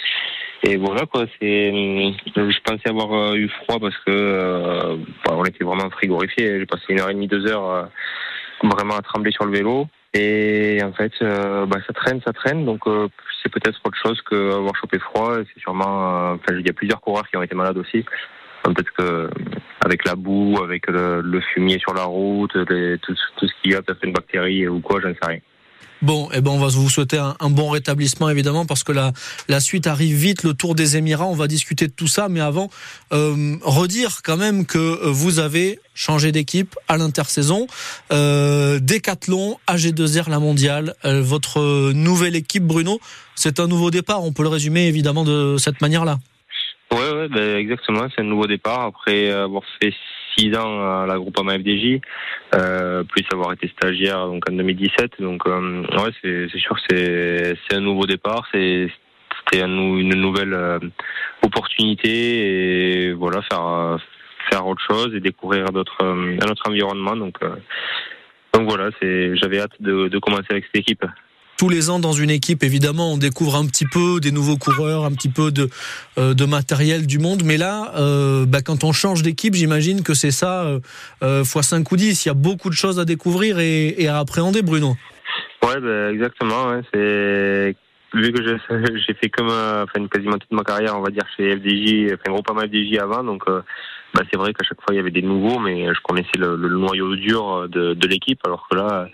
[0.63, 1.71] et voilà quoi, c'est.
[1.71, 6.59] Je pensais avoir euh, eu froid parce que euh, bah, on était vraiment frigorifié.
[6.59, 7.83] J'ai passé une heure et demie, deux heures euh,
[8.63, 9.87] vraiment à trembler sur le vélo.
[10.13, 12.65] Et en fait, bah, ça traîne, ça traîne.
[12.65, 12.81] Donc
[13.41, 15.35] c'est peut-être autre chose qu'avoir chopé froid.
[15.53, 16.33] C'est sûrement.
[16.33, 18.03] Enfin, il y a plusieurs coureurs qui ont été malades aussi.
[18.63, 19.29] Peut-être que
[19.81, 23.81] avec la boue, avec le, fumier sur la route, tout, tout, ce qu'il y a,
[23.81, 25.39] peut-être une bactérie ou quoi, je ne sais rien.
[26.01, 29.11] Bon, eh ben on va vous souhaiter un, bon rétablissement évidemment parce que la,
[29.49, 32.39] la suite arrive vite, le Tour des Émirats, on va discuter de tout ça, mais
[32.39, 32.69] avant,
[33.11, 37.67] euh, redire quand même que euh, vous avez changé d'équipe à l'intersaison,
[38.13, 43.01] euh, Décathlon, AG2R, la mondiale, euh, votre nouvelle équipe Bruno,
[43.35, 46.19] c'est un nouveau départ, on peut le résumer évidemment de cette manière-là.
[46.91, 49.93] Ouais, ouais, ben exactement, c'est un nouveau départ après avoir fait
[50.35, 51.99] six ans à la Groupama FDJ,
[52.55, 55.21] euh, plus avoir été stagiaire donc en 2017.
[55.21, 58.89] Donc euh, ouais, c'est sûr c'est c'est un nouveau départ, c'est
[59.51, 60.79] c'était une nouvelle euh,
[61.43, 63.99] opportunité et voilà faire
[64.49, 67.15] faire autre chose et découvrir d'autres un autre environnement.
[67.15, 67.37] Donc
[68.53, 71.05] donc voilà, c'est j'avais hâte de, de commencer avec cette équipe
[71.59, 75.03] tous les ans dans une équipe, évidemment, on découvre un petit peu des nouveaux coureurs,
[75.03, 75.67] un petit peu de,
[76.17, 77.41] euh, de matériel du monde.
[77.43, 80.79] Mais là, euh, bah, quand on change d'équipe, j'imagine que c'est ça euh,
[81.21, 82.25] euh fois 5 ou 10.
[82.25, 84.95] Il y a beaucoup de choses à découvrir et, à appréhender, Bruno.
[85.61, 86.81] Ouais, bah, exactement.
[86.93, 87.75] C'est
[88.13, 88.41] vu que
[89.07, 92.41] j'ai fait comme enfin quasiment toute ma carrière, on va dire chez FDJ, enfin gros
[92.41, 95.21] pas mal FDJ avant, donc bah, c'est vrai qu'à chaque fois il y avait des
[95.21, 99.09] nouveaux, mais je connaissais le, noyau dur de l'équipe, alors que là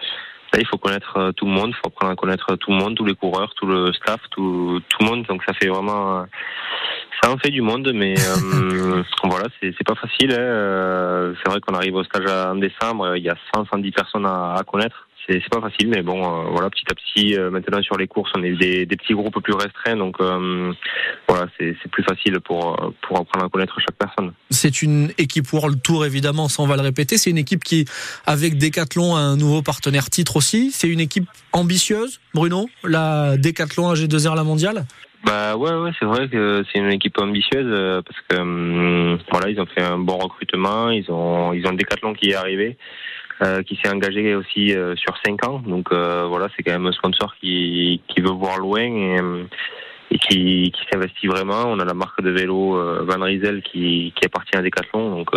[0.60, 2.95] il faut connaître euh, tout le monde, il faut apprendre à connaître tout le monde,
[2.95, 5.26] tous les coureurs, tout le staff, tout, tout le monde.
[5.28, 6.24] Donc ça fait vraiment, euh,
[7.22, 10.32] ça en fait du monde, mais euh, voilà, c'est pas facile.
[10.32, 11.34] Hein.
[11.38, 14.56] C'est vrai qu'on arrive au stage en décembre, il y a 100, 110 personnes à,
[14.56, 17.97] à connaître c'est pas facile, mais bon, euh, voilà, petit à petit, euh, maintenant sur
[17.97, 20.71] les courses, on est des, des petits groupes plus restreints, donc euh,
[21.28, 24.34] voilà, c'est plus facile pour pour apprendre à connaître chaque personne.
[24.49, 27.17] C'est une équipe World Tour évidemment, ça on va le répéter.
[27.17, 27.86] C'est une équipe qui,
[28.26, 30.71] avec Decathlon, a un nouveau partenaire titre aussi.
[30.71, 34.86] C'est une équipe ambitieuse, Bruno, la Decathlon AG2R la mondiale?
[35.26, 39.65] Bah ouais, ouais c'est vrai que c'est une équipe ambitieuse parce que voilà, ils ont
[39.65, 42.78] fait un bon recrutement, ils ont ils ont Decathlon qui est arrivé.
[43.42, 45.60] Euh, qui s'est engagé aussi euh, sur 5 ans.
[45.60, 49.18] Donc euh, voilà, c'est quand même un sponsor qui, qui veut voir loin et,
[50.10, 51.66] et qui, qui s'investit vraiment.
[51.68, 55.18] On a la marque de vélo Van Riesel qui, qui appartient à Decathlon.
[55.18, 55.36] Donc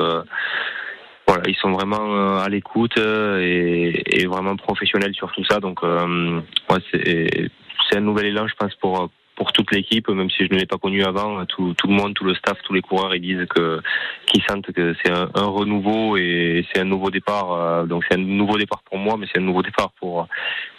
[1.27, 5.59] voilà, ils sont vraiment à l'écoute et, et, vraiment professionnels sur tout ça.
[5.59, 10.53] Donc ouais, c'est un nouvel élan, je pense, pour pour toute l'équipe, même si je
[10.53, 13.15] ne l'ai pas connu avant, tout, tout, le monde, tout le staff, tous les coureurs,
[13.15, 13.81] ils disent que
[14.27, 17.53] qu'ils sentent que c'est un, renouveau et c'est un nouveau départ.
[17.53, 20.27] Euh, donc c'est un nouveau départ pour moi, mais c'est un nouveau départ pour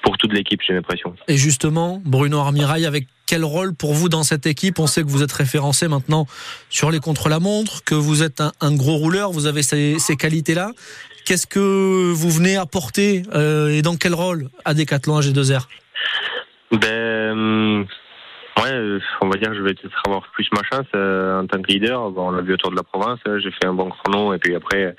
[0.02, 1.16] pour toute l'équipe, j'ai l'impression.
[1.30, 4.78] Et justement, Bruno Armirail, avec quel rôle pour vous dans cette équipe?
[4.80, 6.26] On sait que vous êtes référencé maintenant
[6.70, 10.72] sur les contre-la-montre, que vous êtes un, gros rouleur, vous avez ces, ces qualités-là.
[11.26, 15.68] Qu'est-ce que vous venez apporter euh, et dans quel rôle à Decathlon à G2R
[16.72, 17.88] ben,
[18.62, 21.48] Ouais, euh, on va dire que je vais peut-être avoir plus ma chance euh, en
[21.48, 22.10] tant que leader.
[22.12, 24.38] Bon, on l'a vu autour de la province, hein, j'ai fait un bon chrono et
[24.38, 24.96] puis après,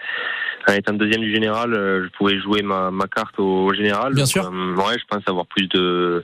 [0.69, 4.15] en étant deuxième du général, euh, je pouvais jouer ma, ma carte au, général.
[4.15, 4.45] Bien sûr.
[4.45, 6.23] ouais, je pense avoir plus de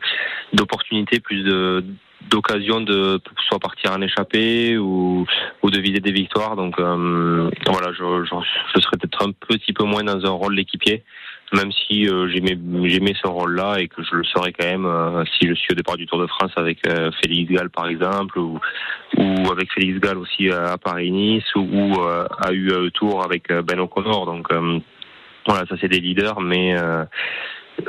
[0.52, 1.84] d'opportunités, plus de
[2.30, 5.26] d'occasion de soit partir en échappée ou,
[5.62, 6.56] ou de viser des victoires.
[6.56, 8.34] Donc voilà, je, je,
[8.74, 11.04] je serais peut-être un petit peu moins dans un rôle d'équipier
[11.52, 15.48] même si euh, j'aimais ce rôle-là et que je le serais quand même euh, si
[15.48, 18.58] je suis au départ du Tour de France avec euh, Félix Gall par exemple ou,
[19.16, 24.26] ou avec Félix Gall aussi à Paris-Nice ou, à UE Tour avec Ben O'Connor.
[24.26, 24.48] Donc
[25.46, 26.74] voilà, ça c'est des leaders, mais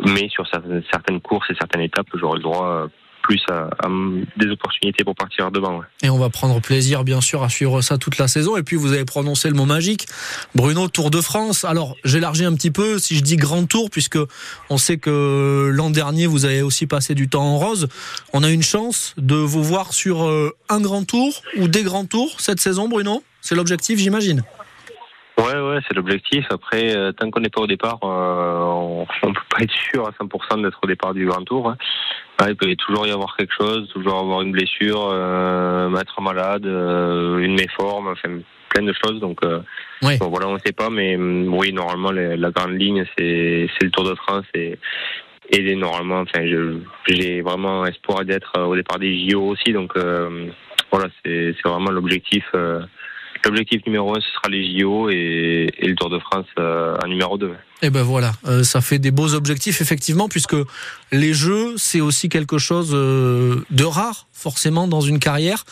[0.05, 2.87] mais sur certaines courses et certaines étapes, j'aurais le droit
[3.27, 3.69] plus à,
[4.37, 5.81] des opportunités pour partir devant.
[6.01, 8.55] Et on va prendre plaisir, bien sûr, à suivre ça toute la saison.
[8.55, 10.05] Et puis, vous avez prononcé le mot magique,
[10.55, 11.65] Bruno, Tour de France.
[11.65, 14.17] Alors, j'élargis un petit peu si je dis Grand Tour, puisque
[14.69, 17.89] on sait que l'an dernier, vous avez aussi passé du temps en rose.
[18.31, 22.05] On a une chance de vous voir sur euh, un Grand Tour ou des Grands
[22.05, 23.23] Tours cette saison, Bruno?
[23.41, 24.43] C'est l'objectif, j'imagine.
[25.37, 26.45] Ouais, ouais, c'est l'objectif.
[26.49, 30.07] Après, euh, tant qu'on n'est pas au départ, euh, on ne peut pas être sûr
[30.07, 31.69] à 100% d'être au départ du Grand Tour.
[31.69, 31.77] Hein.
[32.47, 37.37] il peut toujours y avoir quelque chose, toujours avoir une blessure, euh, être malade, euh,
[37.37, 39.19] une méforme, enfin plein de choses.
[39.19, 39.41] Donc,
[40.01, 43.91] bon, voilà, on ne sait pas, mais mm, oui, normalement, la grande ligne, c'est le
[43.91, 44.79] Tour de France et,
[45.51, 46.45] et normalement, enfin,
[47.07, 49.71] j'ai vraiment espoir d'être au départ des JO aussi.
[49.71, 49.93] Donc,
[50.91, 52.43] voilà, c'est vraiment l'objectif.
[53.47, 57.37] L'objectif numéro un, ce sera les JO et, le Tour de France euh, en numéro
[57.37, 57.53] 2.
[57.81, 60.57] Et ben voilà, euh, ça fait des beaux objectifs effectivement, puisque
[61.13, 65.63] les Jeux, c'est aussi quelque chose euh, de rare, forcément, dans une carrière.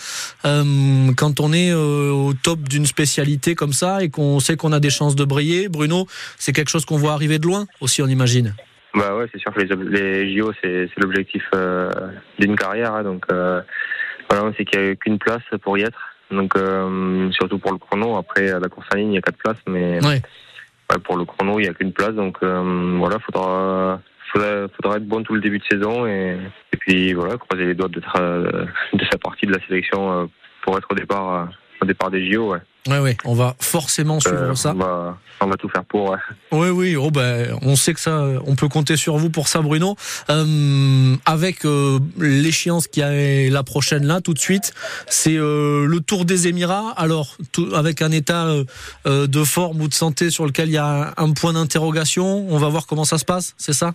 [0.44, 4.90] quand on est au top d'une spécialité comme ça et qu'on sait qu'on a des
[4.90, 6.06] chances de briller, Bruno,
[6.38, 8.56] c'est quelque chose qu'on voit arriver de loin aussi, on imagine.
[8.94, 11.44] Bah ouais, c'est sûr que les, JO, c'est l'objectif
[12.40, 16.15] d'une carrière, hein, donc voilà, on sait qu'il n'y a qu'une place pour y être.
[16.32, 18.18] Donc, euh, surtout pour le chrono.
[18.18, 20.00] Après, à la course en ligne, il y a quatre places, mais
[21.04, 22.14] pour le chrono, il n'y a qu'une place.
[22.14, 24.02] Donc, euh, voilà, faudra,
[24.32, 26.38] faudra, faudra, être bon tout le début de saison et,
[26.74, 30.26] et puis voilà, croiser les doigts de, de faire partie de la sélection euh,
[30.64, 31.50] pour être au départ
[31.82, 32.54] au départ des JO.
[32.54, 32.60] Ouais.
[32.88, 34.74] Oui, oui, on va forcément suivre ça.
[34.76, 36.12] On va, on va, tout faire pour.
[36.12, 36.18] Ouais.
[36.52, 39.62] Oui, oui, oh ben, on sait que ça, on peut compter sur vous pour ça,
[39.62, 39.96] Bruno.
[40.30, 44.72] Euh, avec euh, l'échéance qui est la prochaine là, tout de suite,
[45.08, 46.94] c'est euh, le Tour des Émirats.
[46.96, 48.46] Alors, tout, avec un état
[49.08, 52.58] euh, de forme ou de santé sur lequel il y a un point d'interrogation, on
[52.60, 53.94] va voir comment ça se passe, c'est ça?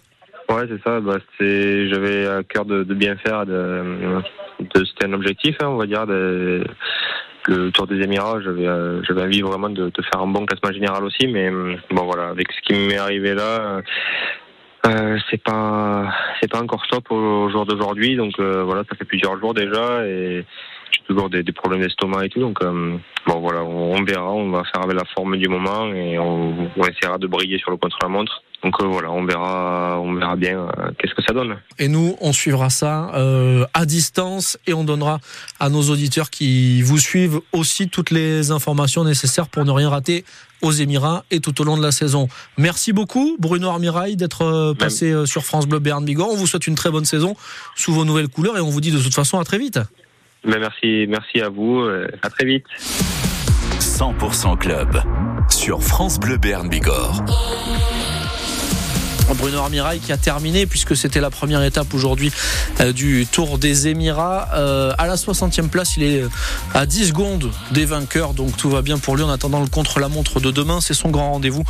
[0.48, 0.98] Ouais, c'est ça.
[0.98, 3.46] Bah, j'avais à cœur de, de, bien faire.
[3.46, 4.20] De,
[4.58, 6.08] de c'était un objectif, hein, on va dire.
[6.08, 6.64] De,
[7.46, 10.72] le Tour des Émirats, j'avais euh, j'avais envie vraiment de, de, faire un bon classement
[10.72, 13.82] général aussi, mais euh, bon voilà, avec ce qui m'est arrivé là,
[14.86, 19.04] euh, c'est pas c'est pas encore top au, jour d'aujourd'hui, donc euh, voilà, ça fait
[19.04, 20.44] plusieurs jours déjà et
[20.92, 24.50] j'ai toujours des, des, problèmes d'estomac et tout, donc bon voilà, on, on, verra, on
[24.50, 27.76] va faire avec la forme du moment et on, on essaiera de briller sur le
[27.76, 28.42] contre-la-montre.
[28.62, 31.56] Donc euh, voilà, on verra, on verra bien euh, qu'est-ce que ça donne.
[31.78, 35.18] Et nous, on suivra ça euh, à distance et on donnera
[35.58, 40.24] à nos auditeurs qui vous suivent aussi toutes les informations nécessaires pour ne rien rater
[40.60, 42.28] aux Émirats et tout au long de la saison.
[42.58, 46.28] Merci beaucoup, Bruno Armirail, d'être passé sur France Bleu Berne Bigorre.
[46.30, 47.34] On vous souhaite une très bonne saison
[47.76, 49.80] sous vos nouvelles couleurs et on vous dit de toute façon à très vite.
[50.44, 51.82] Mais merci, merci à vous.
[52.22, 52.66] À très vite.
[53.78, 55.02] 100% Club
[55.50, 57.22] sur France Bleu Berne Bigorre.
[59.34, 62.32] Bruno Armirail qui a terminé puisque c'était la première étape aujourd'hui
[62.80, 64.48] euh, du Tour des Émirats.
[64.54, 66.28] Euh, à la 60e place, il est euh,
[66.74, 70.40] à 10 secondes des vainqueurs, donc tout va bien pour lui en attendant le contre-la-montre
[70.40, 70.80] de demain.
[70.80, 71.64] C'est son grand rendez-vous.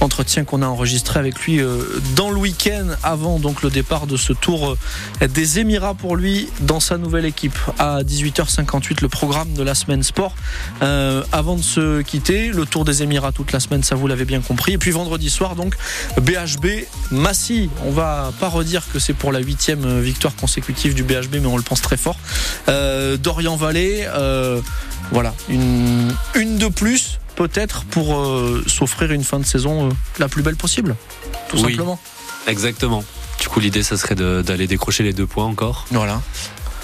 [0.00, 1.60] Entretien qu'on a enregistré avec lui
[2.14, 4.76] dans le week-end avant le départ de ce Tour
[5.20, 7.58] des Émirats pour lui dans sa nouvelle équipe.
[7.78, 10.34] À 18h58, le programme de la semaine sport.
[10.80, 14.40] avant de se quitter, le Tour des Émirats toute la semaine, ça vous l'avez bien
[14.40, 14.72] compris.
[14.72, 15.76] Et puis vendredi soir, donc
[16.20, 21.36] BHB Massy, on va pas redire que c'est pour la huitième victoire consécutive du BHB,
[21.40, 22.16] mais on le pense très fort.
[22.68, 24.60] Euh, Dorian Vallée, euh,
[25.12, 30.42] voilà, une, une de plus peut-être pour euh, s'offrir une fin de saison la plus
[30.42, 30.96] belle possible,
[31.48, 31.98] tout simplement.
[32.46, 33.04] Exactement.
[33.40, 35.86] Du coup, l'idée, ça serait d'aller décrocher les deux points encore.
[35.90, 36.22] Voilà.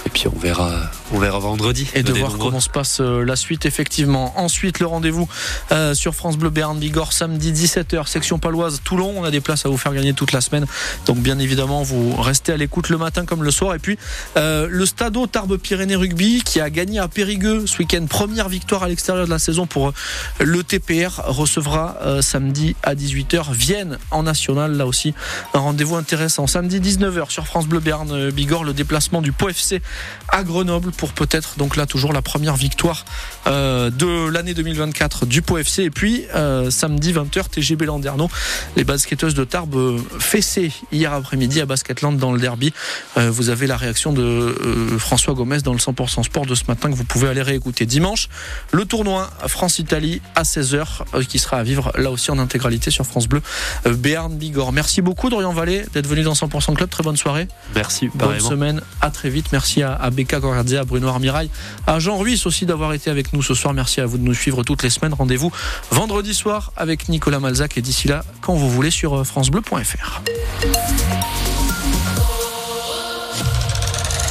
[0.06, 1.88] Et puis on verra, on verra vendredi.
[1.94, 4.32] Et de voir comment se passe euh, la suite, effectivement.
[4.36, 5.28] Ensuite, le rendez-vous
[5.70, 9.12] euh, sur France Bleu Béarn Bigorre, samedi 17h, section paloise, Toulon.
[9.16, 10.66] On a des places à vous faire gagner toute la semaine.
[11.06, 13.74] Donc, bien évidemment, vous restez à l'écoute le matin comme le soir.
[13.74, 13.98] Et puis,
[14.36, 18.06] euh, le Stadeau Tarbes Pyrénées Rugby qui a gagné à Périgueux ce week-end.
[18.08, 19.92] Première victoire à l'extérieur de la saison pour
[20.40, 24.76] le TPR recevra samedi à 18h Vienne en national.
[24.76, 25.14] Là aussi,
[25.54, 26.46] un rendez-vous intéressant.
[26.46, 29.80] Samedi 19h sur France Bleu Béarn Bigorre, le déplacement du POFC
[30.28, 33.04] à Grenoble pour peut-être donc là toujours la première victoire
[33.48, 38.30] euh, de l'année 2024 du Pau FC et puis euh, samedi 20h TGB Landerneau
[38.76, 42.72] les basketteuses de Tarbes euh, fessées hier après-midi à Basketland dans le derby.
[43.16, 44.54] Vous avez la réaction de
[44.98, 47.84] François Gomez dans le 100% sport de ce matin que vous pouvez aller réécouter.
[47.84, 48.28] Dimanche
[48.70, 53.26] le tournoi France-Italie à 16h qui sera à vivre là aussi en intégralité sur France
[53.26, 53.42] Bleu
[53.86, 54.72] Béarn Bigorre.
[54.72, 56.90] Merci beaucoup Dorian Vallée d'être venu dans 100% Club.
[56.90, 57.48] Très bonne soirée.
[57.74, 58.82] Merci bonne semaine.
[59.00, 59.46] À très vite.
[59.50, 61.48] Merci à, à Becca à Bruno Armirail,
[61.86, 63.72] à Jean Ruiz aussi d'avoir été avec nous ce soir.
[63.72, 65.14] Merci à vous de nous suivre toutes les semaines.
[65.14, 65.50] Rendez-vous
[65.90, 70.20] vendredi soir avec Nicolas Malzac et d'ici là, quand vous voulez sur francebleu.fr.